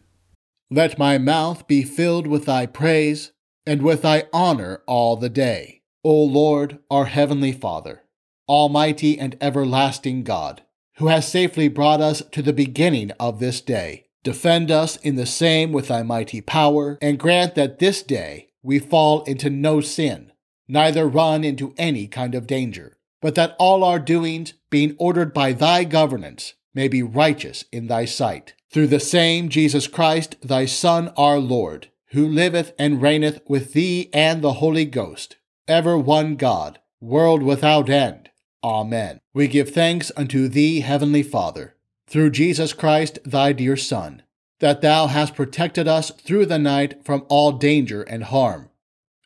Let 0.71 0.99
my 0.99 1.17
mouth 1.17 1.67
be 1.67 1.83
filled 1.83 2.27
with 2.27 2.45
thy 2.45 2.67
praise, 2.67 3.33
and 3.65 3.81
with 3.81 4.03
thy 4.03 4.25
honor 4.35 4.83
all 4.87 5.17
the 5.17 5.31
day. 5.31 5.81
O 6.05 6.13
Lord, 6.23 6.79
our 6.91 7.07
heavenly 7.07 7.53
Father, 7.53 8.03
almighty 8.47 9.19
and 9.19 9.35
everlasting 9.41 10.25
God, 10.25 10.61
who 10.97 11.07
has 11.07 11.27
safely 11.27 11.69
brought 11.69 12.03
us 12.03 12.23
to 12.33 12.43
the 12.43 12.53
beginning 12.53 13.13
of 13.19 13.41
this 13.41 13.63
day, 13.63 14.09
defend 14.23 14.71
us 14.71 14.97
in 14.97 15.17
the 15.17 15.25
same 15.25 15.73
with 15.73 15.89
thy 15.89 16.03
mighty 16.03 16.43
power, 16.43 16.99
and 17.01 17.19
grant 17.19 17.55
that 17.55 17.79
this 17.79 18.03
day 18.03 18.49
we 18.63 18.79
fall 18.79 19.23
into 19.23 19.49
no 19.49 19.81
sin 19.81 20.33
neither 20.69 21.07
run 21.07 21.45
into 21.45 21.75
any 21.77 22.07
kind 22.07 22.35
of 22.35 22.47
danger, 22.47 22.97
but 23.23 23.37
that 23.37 23.57
all 23.59 23.83
our 23.83 24.01
doings, 24.01 24.53
being 24.69 24.95
ordered 24.99 25.33
by 25.33 25.53
thy 25.53 25.85
governance, 25.85 26.55
may 26.75 26.89
be 26.89 27.03
righteous 27.03 27.65
in 27.73 27.87
thy 27.87 28.05
sight. 28.05 28.53
Through 28.71 28.89
the 28.89 29.01
same 29.01 29.49
Jesus 29.49 29.87
Christ, 29.87 30.37
thy 30.43 30.67
Son, 30.67 31.13
our 31.17 31.39
Lord, 31.39 31.89
who 32.09 32.27
liveth 32.27 32.75
and 32.79 33.01
reigneth 33.01 33.41
with 33.49 33.73
thee 33.73 34.11
and 34.13 34.43
the 34.43 34.55
Holy 34.55 34.85
Ghost, 34.85 35.37
ever 35.69 35.97
one 35.97 36.37
God, 36.37 36.81
world 37.01 37.43
without 37.43 37.89
end. 37.89 38.31
Amen. 38.65 39.21
We 39.33 39.49
give 39.49 39.71
thanks 39.71 40.11
unto 40.17 40.49
thee, 40.49 40.81
Heavenly 40.81 41.23
Father, 41.23 41.77
through 42.09 42.31
Jesus 42.31 42.73
Christ, 42.73 43.21
thy 43.25 43.53
dear 43.53 43.77
Son, 43.77 44.23
that 44.59 44.81
thou 44.81 45.07
hast 45.07 45.35
protected 45.35 45.87
us 45.87 46.11
through 46.11 46.47
the 46.47 46.59
night 46.59 47.05
from 47.05 47.25
all 47.29 47.53
danger 47.53 48.03
and 48.03 48.25
harm 48.25 48.69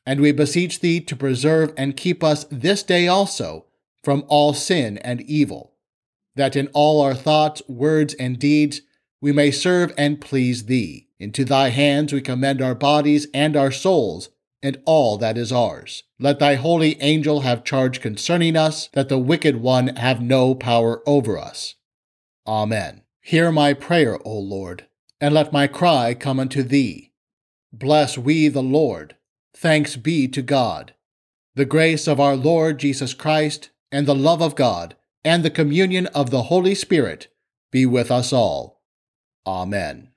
and 0.07 0.21
we 0.21 0.31
beseech 0.31 0.81
thee 0.81 1.01
to 1.01 1.17
preserve 1.17 1.75
and 1.77 1.97
keep 1.97 2.23
us 2.23 2.47
this 2.51 2.85
day 2.85 3.09
also 3.09 3.66
from 4.07 4.25
all 4.29 4.55
sin 4.55 4.99
and 4.99 5.21
evil, 5.23 5.73
that 6.37 6.55
in 6.55 6.69
all 6.69 7.01
our 7.01 7.13
thoughts, 7.13 7.61
words, 7.67 8.15
and 8.15 8.39
deeds 8.39 8.83
we 9.21 9.33
may 9.33 9.51
serve 9.51 9.93
and 9.99 10.21
please 10.21 10.67
thee. 10.67 11.09
Into 11.19 11.45
thy 11.45 11.71
hands 11.71 12.13
we 12.13 12.21
commend 12.21 12.63
our 12.63 12.77
bodies 12.77 13.27
and 13.35 13.57
our 13.57 13.73
souls, 13.73 14.29
and 14.63 14.81
all 14.85 15.19
that 15.19 15.37
is 15.37 15.51
ours. 15.51 16.05
Let 16.21 16.39
thy 16.39 16.55
holy 16.55 17.03
angel 17.03 17.41
have 17.41 17.65
charge 17.65 18.01
concerning 18.01 18.55
us, 18.55 18.89
that 18.93 19.09
the 19.09 19.19
wicked 19.19 19.57
one 19.57 19.97
have 19.97 20.23
no 20.23 20.55
power 20.55 21.03
over 21.05 21.37
us. 21.37 21.75
Amen. 22.47 23.03
Hear 23.23 23.51
my 23.51 23.73
prayer, 23.75 24.21
O 24.25 24.39
Lord, 24.39 24.87
and 25.21 25.35
let 25.35 25.53
my 25.53 25.67
cry 25.67 26.15
come 26.15 26.39
unto 26.39 26.63
thee. 26.63 27.11
Bless 27.73 28.17
we 28.17 28.47
the 28.47 28.63
Lord. 28.63 29.17
Thanks 29.53 29.97
be 29.97 30.29
to 30.29 30.43
God. 30.43 30.95
The 31.57 31.65
grace 31.65 32.07
of 32.07 32.21
our 32.21 32.37
Lord 32.37 32.79
Jesus 32.79 33.13
Christ, 33.13 33.71
and 33.91 34.07
the 34.07 34.15
love 34.15 34.43
of 34.43 34.55
God, 34.55 34.97
and 35.25 35.45
the 35.45 35.51
communion 35.51 36.07
of 36.09 36.31
the 36.31 36.45
Holy 36.45 36.75
Spirit 36.75 37.29
be 37.71 37.87
with 37.87 38.11
us 38.11 38.33
all. 38.33 38.83
Amen. 39.47 40.11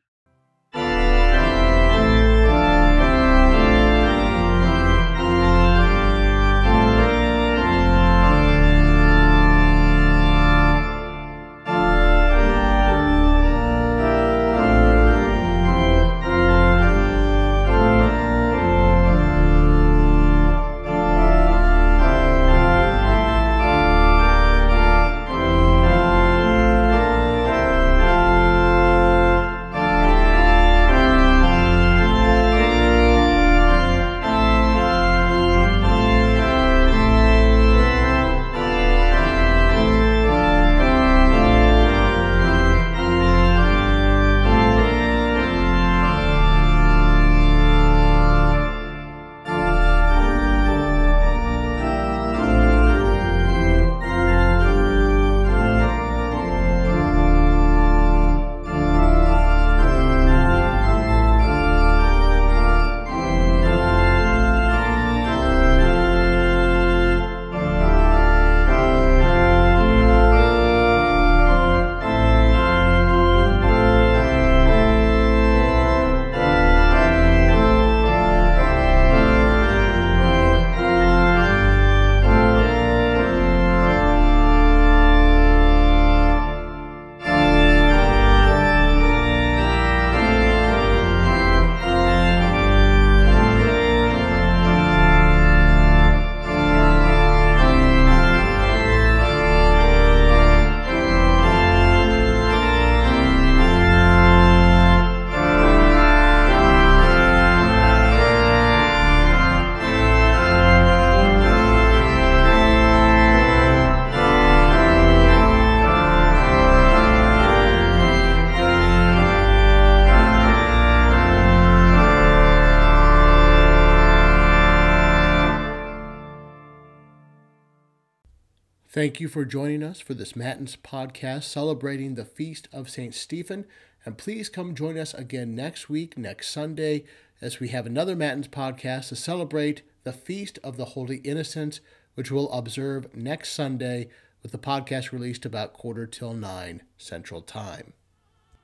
Thank 128.99 129.21
you 129.21 129.29
for 129.29 129.45
joining 129.45 129.81
us 129.81 130.01
for 130.01 130.13
this 130.13 130.35
Matins 130.35 130.75
podcast 130.75 131.43
celebrating 131.43 132.15
the 132.15 132.25
feast 132.25 132.67
of 132.73 132.89
St. 132.89 133.15
Stephen. 133.15 133.63
And 134.03 134.17
please 134.17 134.49
come 134.49 134.75
join 134.75 134.97
us 134.97 135.13
again 135.13 135.55
next 135.55 135.87
week, 135.87 136.17
next 136.17 136.49
Sunday, 136.49 137.05
as 137.41 137.61
we 137.61 137.69
have 137.69 137.85
another 137.85 138.13
Matins 138.13 138.49
podcast 138.49 139.07
to 139.07 139.15
celebrate 139.15 139.83
the 140.03 140.11
feast 140.11 140.59
of 140.65 140.75
the 140.75 140.83
Holy 140.83 141.19
Innocents, 141.19 141.79
which 142.15 142.29
we'll 142.29 142.51
observe 142.51 143.15
next 143.15 143.53
Sunday 143.53 144.09
with 144.43 144.51
the 144.51 144.57
podcast 144.57 145.13
released 145.13 145.45
about 145.45 145.71
quarter 145.71 146.05
till 146.05 146.33
nine 146.33 146.81
Central 146.97 147.41
Time. 147.41 147.93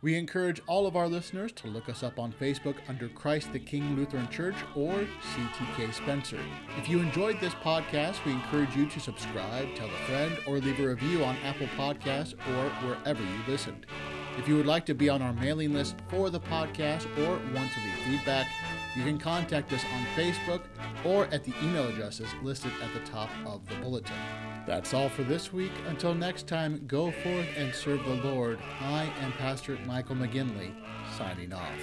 We 0.06 0.14
encourage 0.14 0.62
all 0.68 0.86
of 0.86 0.95
our 0.95 1.08
listeners 1.08 1.51
to 1.53 1.68
look 1.68 1.89
us 1.89 2.03
up 2.03 2.20
on 2.20 2.32
Facebook 2.32 2.76
under 2.88 3.08
Christ 3.10 3.51
the 3.51 3.58
King 3.58 3.95
Lutheran 3.95 4.30
Church 4.30 4.53
or 4.76 4.93
CTK 5.34 5.91
Spencer. 5.95 6.38
If 6.78 6.88
you 6.88 6.99
enjoyed 6.99 7.39
this 7.39 7.56
podcast, 7.56 8.24
we 8.24 8.34
encourage 8.34 8.76
you 8.76 8.86
to 8.86 8.99
subscribe, 8.99 9.74
tell 9.74 9.88
a 9.88 10.06
friend, 10.06 10.38
or 10.45 10.60
leave 10.60 10.80
a 10.80 10.89
review 10.89 11.24
on 11.24 11.36
Apple 11.38 11.66
Podcasts 11.76 12.34
or 12.34 12.70
wherever 12.86 13.24
you 13.24 13.39
listened. 13.47 13.88
If 14.38 14.47
you 14.47 14.56
would 14.58 14.68
like 14.68 14.86
to 14.86 14.93
be 14.93 15.10
on 15.10 15.24
our 15.24 15.34
mailing 15.34 15.74
list 15.74 15.95
for 16.08 16.30
the 16.30 16.39
podcast 16.39 17.08
or 17.18 17.39
want 17.56 17.72
to 17.72 17.80
leave 17.80 18.20
feedback, 18.20 18.45
you 18.96 19.04
can 19.04 19.18
contact 19.18 19.74
us 19.74 19.84
on 19.93 20.06
Facebook 20.16 20.62
or 21.04 21.26
at 21.26 21.43
the 21.43 21.54
email 21.62 21.88
addresses 21.88 22.30
listed 22.41 22.72
at 22.82 22.93
the 22.93 23.12
top 23.12 23.30
of 23.46 23.68
the 23.68 23.76
bulletin. 23.76 24.16
That's 24.66 24.93
all 24.93 25.10
for 25.10 25.24
this 25.24 25.52
week. 25.52 25.74
Until 25.88 26.16
next 26.16 26.48
time, 26.48 26.84
go 26.88 27.12
forth 27.12 27.48
and 27.58 27.76
serve 27.76 28.04
the 28.06 28.16
Lord. 28.16 28.60
I 28.80 29.12
am 29.22 29.34
Pastor 29.34 29.78
Michael 29.86 30.16
McGinley, 30.16 30.74
signing 31.18 31.52
off. 31.54 31.80